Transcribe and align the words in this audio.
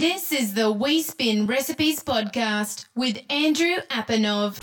This 0.00 0.32
is 0.32 0.54
the 0.54 0.72
We 0.72 1.02
Spin 1.02 1.46
Recipes 1.46 2.02
podcast 2.02 2.86
with 2.96 3.20
Andrew 3.28 3.76
Apanov. 3.90 4.58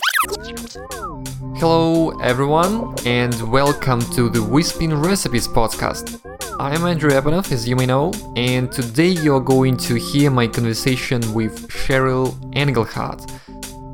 Hello, 1.59 2.09
everyone, 2.21 2.95
and 3.05 3.39
welcome 3.51 3.99
to 4.15 4.29
the 4.29 4.41
We 4.41 4.63
Spin 4.63 4.99
Recipes 4.99 5.47
podcast. 5.47 6.19
I'm 6.59 6.83
Andrew 6.85 7.11
Apanov, 7.11 7.51
as 7.51 7.67
you 7.69 7.75
may 7.75 7.85
know, 7.85 8.13
and 8.35 8.71
today 8.71 9.09
you're 9.09 9.39
going 9.39 9.77
to 9.77 9.93
hear 9.93 10.31
my 10.31 10.47
conversation 10.47 11.21
with 11.35 11.67
Cheryl 11.67 12.33
Engelhardt. 12.55 13.19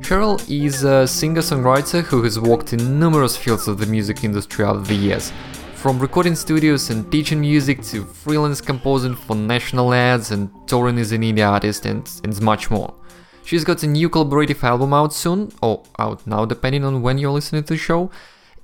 Cheryl 0.00 0.40
is 0.48 0.82
a 0.82 1.06
singer 1.06 1.42
songwriter 1.42 2.02
who 2.02 2.22
has 2.22 2.40
worked 2.40 2.72
in 2.72 2.98
numerous 2.98 3.36
fields 3.36 3.68
of 3.68 3.76
the 3.76 3.86
music 3.86 4.24
industry 4.24 4.64
over 4.64 4.80
the 4.80 4.94
years 4.94 5.30
from 5.84 5.98
recording 5.98 6.34
studios 6.34 6.88
and 6.88 7.12
teaching 7.12 7.42
music 7.42 7.82
to 7.82 8.06
freelance 8.06 8.58
composing 8.58 9.14
for 9.14 9.36
national 9.36 9.92
ads 9.92 10.30
and 10.30 10.48
touring 10.66 10.98
as 10.98 11.12
an 11.12 11.20
indie 11.20 11.46
artist 11.46 11.84
and, 11.84 12.10
and 12.24 12.40
much 12.40 12.70
more. 12.70 12.94
She's 13.44 13.64
got 13.64 13.82
a 13.82 13.86
new 13.86 14.08
collaborative 14.08 14.64
album 14.64 14.94
out 14.94 15.12
soon, 15.12 15.52
or 15.60 15.82
out 15.98 16.26
now 16.26 16.46
depending 16.46 16.86
on 16.86 17.02
when 17.02 17.18
you're 17.18 17.32
listening 17.32 17.64
to 17.64 17.74
the 17.74 17.78
show. 17.78 18.10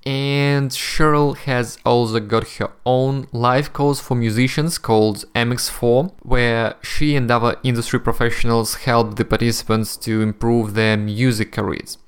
And 0.07 0.71
Cheryl 0.71 1.37
has 1.37 1.77
also 1.85 2.21
got 2.21 2.49
her 2.53 2.73
own 2.87 3.27
live 3.33 3.75
course 3.75 4.01
for 4.01 4.15
musicians 4.15 4.79
called 4.79 5.27
MX4, 5.35 6.15
where 6.23 6.77
she 6.83 7.17
and 7.17 7.31
other 7.31 7.57
industry 7.63 8.01
professionals 8.01 8.77
help 8.87 9.17
the 9.17 9.27
participants 9.27 9.99
to 9.99 10.23
improve 10.23 10.73
their 10.73 10.97
music 10.97 11.53
careers 11.53 11.99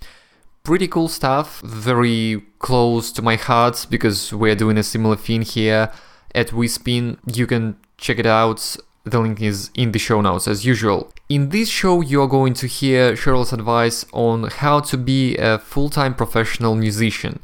pretty 0.62 0.88
cool 0.88 1.08
stuff, 1.08 1.60
very 1.60 2.42
close 2.58 3.10
to 3.12 3.22
my 3.22 3.36
heart 3.36 3.86
because 3.90 4.32
we're 4.32 4.54
doing 4.54 4.78
a 4.78 4.82
similar 4.82 5.16
thing 5.16 5.42
here 5.42 5.90
at 6.34 6.48
WeSpin. 6.48 7.18
You 7.26 7.46
can 7.46 7.76
check 7.98 8.18
it 8.18 8.26
out. 8.26 8.76
The 9.04 9.18
link 9.18 9.40
is 9.40 9.70
in 9.74 9.92
the 9.92 9.98
show 9.98 10.20
notes 10.20 10.46
as 10.46 10.64
usual. 10.64 11.12
In 11.28 11.48
this 11.48 11.68
show, 11.68 12.00
you're 12.00 12.28
going 12.28 12.54
to 12.54 12.66
hear 12.66 13.14
Cheryl's 13.14 13.52
advice 13.52 14.04
on 14.12 14.44
how 14.44 14.80
to 14.80 14.96
be 14.96 15.36
a 15.36 15.58
full 15.58 15.90
time 15.90 16.14
professional 16.14 16.76
musician. 16.76 17.40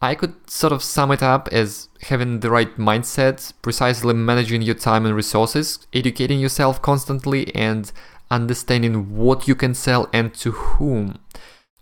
I 0.00 0.14
could 0.14 0.48
sort 0.48 0.72
of 0.72 0.82
sum 0.82 1.10
it 1.10 1.22
up 1.22 1.48
as 1.50 1.88
having 2.02 2.40
the 2.40 2.50
right 2.50 2.76
mindset, 2.76 3.52
precisely 3.62 4.14
managing 4.14 4.62
your 4.62 4.76
time 4.76 5.04
and 5.06 5.14
resources, 5.14 5.86
educating 5.92 6.38
yourself 6.38 6.80
constantly, 6.82 7.54
and 7.54 7.90
understanding 8.30 9.16
what 9.16 9.48
you 9.48 9.54
can 9.54 9.74
sell 9.74 10.08
and 10.12 10.34
to 10.34 10.52
whom. 10.52 11.18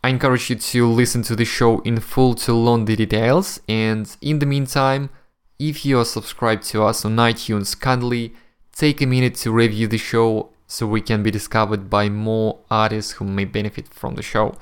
I 0.06 0.10
encourage 0.10 0.50
you 0.50 0.54
to 0.54 0.86
listen 0.86 1.22
to 1.24 1.34
the 1.34 1.44
show 1.44 1.80
in 1.80 1.98
full 1.98 2.36
to 2.36 2.54
learn 2.54 2.84
the 2.84 2.94
details, 2.94 3.58
and 3.68 4.16
in 4.20 4.38
the 4.38 4.46
meantime, 4.46 5.10
if 5.58 5.84
you 5.84 5.98
are 5.98 6.04
subscribed 6.04 6.62
to 6.66 6.84
us 6.84 7.04
on 7.04 7.16
iTunes, 7.16 7.76
kindly 7.80 8.32
take 8.70 9.02
a 9.02 9.06
minute 9.06 9.34
to 9.38 9.50
review 9.50 9.88
the 9.88 9.98
show 9.98 10.50
so 10.68 10.86
we 10.86 11.00
can 11.00 11.24
be 11.24 11.32
discovered 11.32 11.90
by 11.90 12.08
more 12.08 12.60
artists 12.70 13.14
who 13.14 13.24
may 13.24 13.46
benefit 13.46 13.88
from 13.88 14.14
the 14.14 14.22
show. 14.22 14.54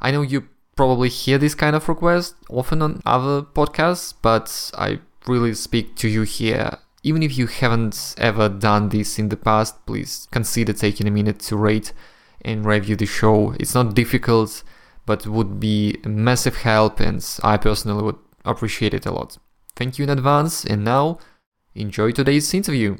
I 0.00 0.10
know 0.10 0.22
you 0.22 0.48
probably 0.74 1.10
hear 1.10 1.38
this 1.38 1.54
kind 1.54 1.76
of 1.76 1.88
request 1.88 2.34
often 2.50 2.82
on 2.82 3.02
other 3.06 3.42
podcasts, 3.42 4.12
but 4.20 4.72
I 4.76 4.98
really 5.28 5.54
speak 5.54 5.94
to 5.98 6.08
you 6.08 6.22
here. 6.22 6.78
Even 7.04 7.22
if 7.22 7.38
you 7.38 7.46
haven't 7.46 8.16
ever 8.18 8.48
done 8.48 8.88
this 8.88 9.16
in 9.16 9.28
the 9.28 9.36
past, 9.36 9.86
please 9.86 10.26
consider 10.32 10.72
taking 10.72 11.06
a 11.06 11.12
minute 11.12 11.38
to 11.38 11.56
rate 11.56 11.92
and 12.42 12.64
review 12.64 12.96
the 12.96 13.06
show. 13.06 13.54
It's 13.58 13.74
not 13.74 13.94
difficult 13.94 14.62
but 15.06 15.26
would 15.26 15.58
be 15.58 15.96
a 16.04 16.08
massive 16.08 16.56
help 16.56 17.00
and 17.00 17.24
I 17.42 17.56
personally 17.56 18.02
would 18.02 18.18
appreciate 18.44 18.94
it 18.94 19.06
a 19.06 19.12
lot. 19.12 19.38
Thank 19.74 19.98
you 19.98 20.04
in 20.04 20.10
advance 20.10 20.64
and 20.64 20.84
now 20.84 21.18
enjoy 21.74 22.12
today's 22.12 22.52
interview. 22.54 22.98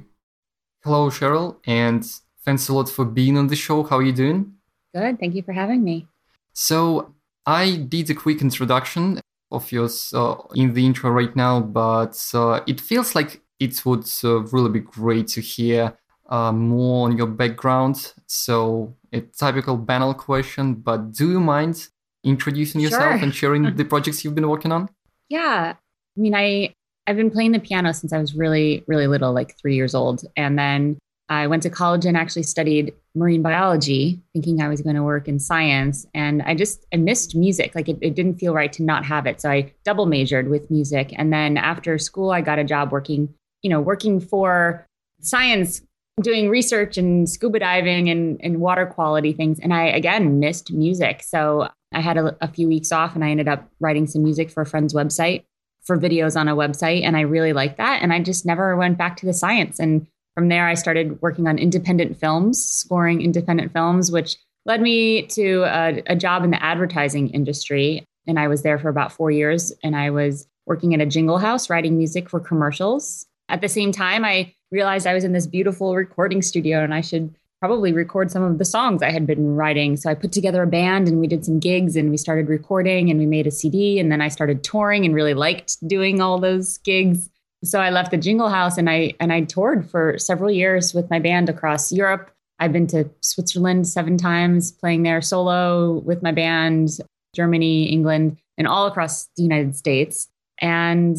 Hello 0.85 1.11
Cheryl 1.11 1.57
and 1.67 2.05
thanks 2.45 2.69
a 2.69 2.75
lot 2.75 2.89
for 2.89 3.05
being 3.05 3.39
on 3.39 3.47
the 3.49 3.57
show. 3.57 3.83
How 3.85 3.99
are 3.99 4.03
you 4.03 4.13
doing? 4.13 4.55
Good, 4.95 5.21
thank 5.21 5.35
you 5.35 5.43
for 5.43 5.53
having 5.53 5.85
me. 5.85 6.07
So 6.53 7.15
I 7.47 7.77
did 7.77 8.11
a 8.11 8.15
quick 8.15 8.43
introduction 8.43 9.21
of 9.51 9.71
yours 9.71 10.13
uh, 10.15 10.37
in 10.55 10.75
the 10.75 10.85
intro 10.85 11.11
right 11.11 11.35
now, 11.37 11.61
but 11.61 12.19
uh, 12.35 12.61
it 12.67 12.81
feels 12.81 13.15
like 13.15 13.43
it 13.61 13.85
would 13.87 14.09
uh, 14.25 14.41
really 14.45 14.71
be 14.71 14.81
great 14.81 15.29
to 15.29 15.41
hear 15.41 15.97
uh, 16.29 16.53
more 16.53 17.07
on 17.07 17.17
your 17.17 17.27
background. 17.27 18.15
So 18.27 18.97
a 19.13 19.21
typical 19.21 19.77
banal 19.77 20.15
question, 20.15 20.75
but 20.75 21.13
do 21.13 21.31
you 21.31 21.41
mind 21.41 21.89
introducing 22.25 22.81
yourself 22.81 23.03
sure. 23.03 23.23
and 23.23 23.35
sharing 23.35 23.77
the 23.77 23.85
projects 23.85 24.25
you've 24.25 24.35
been 24.35 24.49
working 24.49 24.73
on? 24.73 24.89
Yeah. 25.29 25.75
I 26.17 26.21
mean, 26.21 26.35
I 26.35 26.75
I've 27.07 27.17
been 27.17 27.31
playing 27.31 27.53
the 27.53 27.59
piano 27.59 27.93
since 27.93 28.13
I 28.13 28.19
was 28.19 28.35
really 28.35 28.85
really 28.87 29.07
little, 29.07 29.33
like 29.33 29.59
3 29.59 29.75
years 29.75 29.95
old, 29.95 30.25
and 30.37 30.59
then 30.59 30.99
I 31.29 31.47
went 31.47 31.63
to 31.63 31.71
college 31.71 32.05
and 32.05 32.15
actually 32.15 32.43
studied 32.43 32.93
marine 33.15 33.41
biology, 33.41 34.21
thinking 34.35 34.61
I 34.61 34.69
was 34.69 34.83
going 34.83 34.97
to 34.97 35.03
work 35.03 35.29
in 35.29 35.39
science. 35.39 36.07
And 36.15 36.43
I 36.43 36.55
just 36.55 36.85
I 36.93 36.99
missed 36.99 37.35
music. 37.35 37.75
Like 37.75 37.89
it, 37.89 37.97
it 38.03 38.15
didn't 38.15 38.39
feel 38.39 38.53
right 38.53 38.73
to 38.75 38.83
not 38.83 39.07
have 39.07 39.27
it. 39.27 39.41
So 39.41 39.51
I 39.51 39.73
double 39.83 40.05
majored 40.05 40.49
with 40.49 40.71
music. 40.71 41.15
And 41.17 41.33
then 41.33 41.57
after 41.57 41.99
school, 41.99 42.33
I 42.33 42.43
got 42.43 42.59
a 42.59 42.65
job 42.65 42.93
working, 42.93 43.33
you 43.63 43.71
know, 43.71 43.81
working 43.81 44.21
for 44.21 44.87
science 45.21 45.81
doing 46.21 46.49
research 46.49 46.99
and 46.99 47.29
scuba 47.29 47.59
diving 47.59 48.09
and, 48.11 48.39
and 48.43 48.61
water 48.61 48.87
quality 48.87 49.33
things. 49.33 49.59
And 49.59 49.73
I, 49.73 49.85
again, 49.85 50.41
missed 50.41 50.73
music. 50.73 51.23
So 51.23 51.69
I 51.93 52.01
had 52.01 52.19
a, 52.19 52.37
a, 52.43 52.49
few 52.49 52.69
weeks 52.69 52.93
off 52.93 53.15
and 53.15 53.25
I 53.25 53.31
ended 53.31 53.49
up 53.49 53.69
writing 53.81 54.07
some 54.07 54.23
music 54.23 54.51
for 54.51 54.63
a 54.63 54.67
friend's 54.67 54.93
website 54.93 55.45
for 55.85 55.99
videos 55.99 56.39
on 56.39 56.49
a 56.49 56.57
website. 56.57 57.03
And 57.03 57.17
I 57.17 57.23
really 57.23 57.53
liked 57.53 57.79
that. 57.79 58.03
And 58.03 58.13
I 58.13 58.21
just 58.21 58.45
never 58.45 58.77
went 58.77 58.99
back 58.99 59.17
to 59.19 59.27
the 59.27 59.33
science. 59.33 59.79
And 59.79 60.07
from 60.35 60.49
there, 60.49 60.67
I 60.67 60.75
started 60.75 61.21
working 61.23 61.49
on 61.49 61.59
independent 61.59 62.19
films, 62.19 62.63
scoring 62.63 63.21
independent 63.21 63.73
films, 63.73 64.11
which 64.11 64.37
led 64.65 64.81
me 64.81 65.27
to 65.29 65.63
a, 65.65 66.03
a 66.07 66.17
job 66.17 66.45
in 66.45 66.51
the 66.51 66.63
advertising 66.63 67.31
industry. 67.31 68.05
And 68.27 68.39
I 68.39 68.49
was 68.49 68.63
there 68.63 68.79
for 68.79 68.89
about 68.89 69.13
four 69.13 69.31
years. 69.31 69.73
And 69.83 69.97
I 69.97 70.11
was 70.11 70.47
working 70.67 70.95
at 70.95 71.01
a 71.01 71.07
jingle 71.07 71.39
house, 71.39 71.69
writing 71.69 71.97
music 71.97 72.31
for 72.31 72.39
commercials. 72.39 73.27
At 73.49 73.61
the 73.61 73.69
same 73.69 73.93
time, 73.93 74.25
I 74.25 74.55
realized 74.73 75.07
I 75.07 75.15
was 75.15 75.25
in 75.25 75.33
this 75.33 75.47
beautiful 75.47 75.95
recording 75.95 76.43
studio 76.43 76.83
and 76.83 76.95
I 76.95 77.03
should 77.03 77.33
probably 77.61 77.93
record 77.93 78.29
some 78.29 78.43
of 78.43 78.59
the 78.59 78.65
songs 78.65 79.03
I 79.03 79.13
had 79.13 79.25
been 79.25 79.55
writing. 79.55 79.97
So 79.97 80.11
I 80.11 80.15
put 80.15 80.33
together 80.33 80.65
a 80.65 80.67
band 80.67 81.07
and 81.07 81.21
we 81.21 81.29
did 81.29 81.45
some 81.45 81.61
gigs 81.61 81.95
and 81.95 82.11
we 82.11 82.17
started 82.17 82.49
recording 82.49 83.09
and 83.09 83.21
we 83.21 83.27
made 83.27 83.47
a 83.47 83.53
CD 83.53 84.01
and 84.01 84.11
then 84.11 84.21
I 84.21 84.27
started 84.27 84.65
touring 84.65 85.05
and 85.05 85.15
really 85.15 85.35
liked 85.35 85.77
doing 85.87 86.21
all 86.21 86.41
those 86.41 86.79
gigs. 86.79 87.31
So 87.63 87.81
I 87.81 87.91
left 87.91 88.11
the 88.11 88.17
Jingle 88.17 88.49
House 88.49 88.79
and 88.79 88.91
I 88.91 89.15
and 89.21 89.33
I 89.33 89.43
toured 89.43 89.89
for 89.89 90.19
several 90.19 90.51
years 90.51 90.93
with 90.93 91.09
my 91.09 91.21
band 91.21 91.49
across 91.49 91.93
Europe. 91.93 92.33
I've 92.59 92.73
been 92.73 92.89
to 92.89 93.09
Switzerland 93.21 93.87
7 93.87 94.17
times 94.17 94.73
playing 94.73 95.05
there 95.05 95.21
solo 95.21 96.01
with 96.01 96.21
my 96.21 96.33
band, 96.33 96.99
Germany, 97.37 97.85
England, 97.85 98.39
and 98.59 98.67
all 98.67 98.87
across 98.87 99.29
the 99.37 99.45
United 99.45 99.77
States. 99.77 100.27
And 100.59 101.17